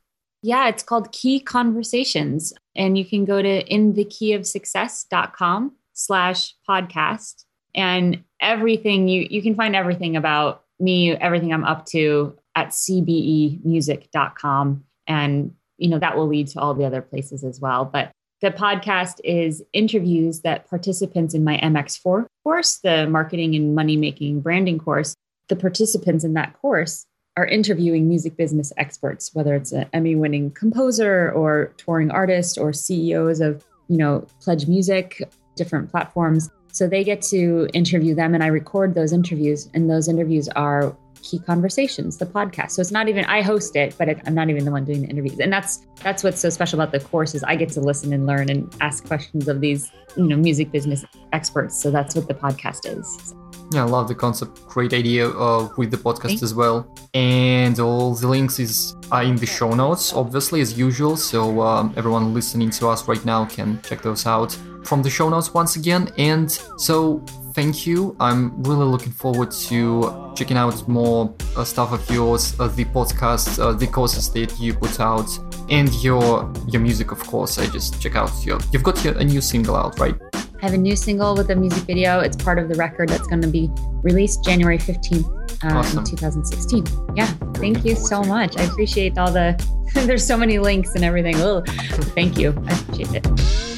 Yeah, 0.43 0.69
it's 0.69 0.83
called 0.83 1.13
Key 1.13 1.41
Conversations. 1.41 2.53
And 2.75 2.97
you 2.97 3.05
can 3.05 3.25
go 3.25 3.43
to 3.43 3.65
inthekeyofsuccess.com 3.65 5.73
slash 5.95 6.55
podcast. 6.69 7.45
And 7.75 8.23
everything 8.41 9.09
you 9.09 9.27
you 9.29 9.43
can 9.43 9.55
find 9.55 9.77
everything 9.77 10.17
about 10.17 10.65
me, 10.79 11.13
everything 11.13 11.53
I'm 11.53 11.65
up 11.65 11.85
to 11.87 12.39
at 12.55 12.69
cbemusic.com. 12.69 14.85
And 15.07 15.55
you 15.79 15.91
know, 15.91 15.99
that 15.99 16.17
will 16.17 16.27
lead 16.27 16.49
to 16.49 16.59
all 16.61 16.73
the 16.75 16.87
other 16.87 17.03
places 17.03 17.45
as 17.45 17.61
well. 17.61 17.85
But 17.85 18.11
the 18.43 18.51
podcast 18.51 19.21
is 19.25 19.63
interviews 19.73 20.41
that 20.41 20.69
participants 20.69 21.35
in 21.35 21.43
my 21.43 21.59
MX4 21.59 22.27
course, 22.45 22.79
the 22.79 23.07
marketing 23.07 23.55
and 23.55 23.75
money 23.75 23.97
making 23.97 24.41
branding 24.41 24.79
course, 24.79 25.15
the 25.49 25.57
participants 25.57 26.25
in 26.25 26.35
that 26.35 26.53
course 26.61 27.07
are 27.37 27.47
interviewing 27.47 28.09
music 28.09 28.37
business 28.37 28.73
experts, 28.77 29.31
whether 29.35 29.55
it's 29.55 29.73
an 29.73 29.87
Emmy 29.93 30.15
winning 30.15 30.51
composer 30.51 31.31
or 31.33 31.73
touring 31.77 32.11
artist 32.11 32.59
or 32.59 32.73
CEOs 32.73 33.41
of, 33.41 33.65
you 33.89 33.97
know, 33.97 34.27
PledgeMusic, 34.43 35.23
different 35.55 35.91
platforms. 35.91 36.51
So 36.73 36.87
they 36.87 37.05
get 37.05 37.23
to 37.23 37.69
interview 37.73 38.15
them 38.15 38.35
and 38.35 38.43
I 38.43 38.49
record 38.49 38.95
those 38.95 39.13
interviews 39.13 39.71
and 39.73 39.91
those 39.91 40.09
interviews 40.09 40.49
are 40.51 40.97
Key 41.27 41.41
Conversations, 41.41 42.19
the 42.19 42.27
podcast. 42.27 42.71
So 42.73 42.81
it's 42.81 42.93
not 42.93 43.09
even 43.09 43.25
I 43.25 43.43
host 43.43 43.75
it, 43.75 43.95
but 43.99 44.09
it, 44.09 44.21
I'm 44.27 44.35
not 44.35 44.49
even 44.49 44.65
the 44.65 44.71
one 44.71 44.85
doing 44.85 45.03
the 45.03 45.09
interviews. 45.09 45.41
And 45.41 45.53
that's 45.53 45.85
that's 46.03 46.23
what's 46.23 46.41
so 46.41 46.51
special 46.51 46.81
about 46.81 46.93
the 46.93 47.01
course 47.01 47.35
is 47.35 47.43
I 47.43 47.57
get 47.57 47.71
to 47.71 47.81
listen 47.81 48.13
and 48.13 48.27
learn 48.27 48.49
and 48.49 48.73
ask 48.81 49.05
questions 49.07 49.49
of 49.49 49.61
these, 49.61 49.91
you 50.17 50.27
know, 50.27 50.37
music 50.37 50.71
business 50.71 51.05
experts. 51.33 51.81
So 51.83 51.91
that's 51.91 52.15
what 52.15 52.29
the 52.29 52.35
podcast 52.35 52.83
is. 52.87 53.35
Yeah, 53.73 53.83
I 53.83 53.89
love 53.89 54.07
the 54.07 54.15
concept. 54.15 54.65
Great 54.69 54.93
idea 54.93 55.29
uh, 55.29 55.69
with 55.77 55.91
the 55.91 55.97
podcast 55.97 56.39
Thanks. 56.39 56.43
as 56.45 56.55
well. 56.55 56.87
And 57.15 57.79
all 57.81 58.15
the 58.15 58.29
links 58.29 58.61
is 58.61 58.95
are 59.11 59.25
in 59.25 59.37
the 59.37 59.47
show 59.47 59.75
notes, 59.75 60.13
obviously 60.13 60.61
as 60.61 60.79
usual. 60.79 61.17
So 61.17 61.61
um, 61.63 61.93
everyone 61.97 62.33
listening 62.33 62.71
to 62.79 62.89
us 62.89 63.09
right 63.09 63.25
now 63.25 63.45
can 63.47 63.81
check 63.83 64.03
those 64.03 64.25
out 64.27 64.57
from 64.85 65.03
the 65.03 65.11
show 65.11 65.29
notes 65.29 65.53
once 65.53 65.75
again. 65.75 66.13
And 66.17 66.49
so 66.79 67.25
thank 67.57 67.87
you. 67.87 68.15
I'm 68.21 68.63
really 68.63 68.85
looking 68.85 69.13
forward 69.13 69.51
to 69.69 70.33
checking 70.37 70.59
out 70.59 70.87
more 70.87 71.35
uh, 71.57 71.65
stuff 71.65 71.91
of 71.91 72.09
yours, 72.11 72.55
uh, 72.61 72.69
the 72.69 72.85
podcast, 72.85 73.59
uh, 73.59 73.73
the 73.73 73.87
courses 73.87 74.31
that 74.33 74.61
you 74.61 74.75
put 74.75 75.01
out, 75.01 75.29
and 75.71 75.93
your 76.05 76.53
your 76.69 76.83
music, 76.83 77.11
of 77.11 77.21
course. 77.27 77.59
I 77.59 77.67
just 77.67 78.01
check 78.01 78.15
out 78.15 78.31
your. 78.45 78.59
You've 78.73 78.83
got 78.83 79.03
your, 79.03 79.17
a 79.19 79.25
new 79.25 79.41
single 79.41 79.75
out, 79.75 79.99
right? 79.99 80.15
I 80.35 80.65
have 80.67 80.75
a 80.75 80.83
new 80.89 80.97
single 80.97 81.35
with 81.35 81.51
a 81.51 81.57
music 81.57 81.85
video. 81.85 82.21
It's 82.21 82.37
part 82.37 82.59
of 82.59 82.69
the 82.69 82.75
record 82.75 83.09
that's 83.09 83.27
going 83.27 83.43
to 83.43 83.49
be 83.49 83.71
released 84.03 84.45
January 84.45 84.79
15th 84.79 85.25
uh, 85.65 85.79
awesome. 85.79 85.99
in 86.01 86.05
2016. 86.05 86.85
Yeah, 87.17 87.27
thank 87.55 87.85
you 87.85 87.95
so 87.95 88.23
much. 88.23 88.57
I 88.59 88.65
appreciate 88.65 89.17
all 89.17 89.33
the. 89.33 89.49
There's 89.95 90.27
so 90.27 90.37
many 90.37 90.59
links 90.59 90.95
and 90.95 91.05
everything. 91.05 91.37
Oh, 91.37 91.63
thank 92.15 92.39
you. 92.39 92.51
I 92.69 92.73
appreciate 92.79 93.15
it. 93.15 93.76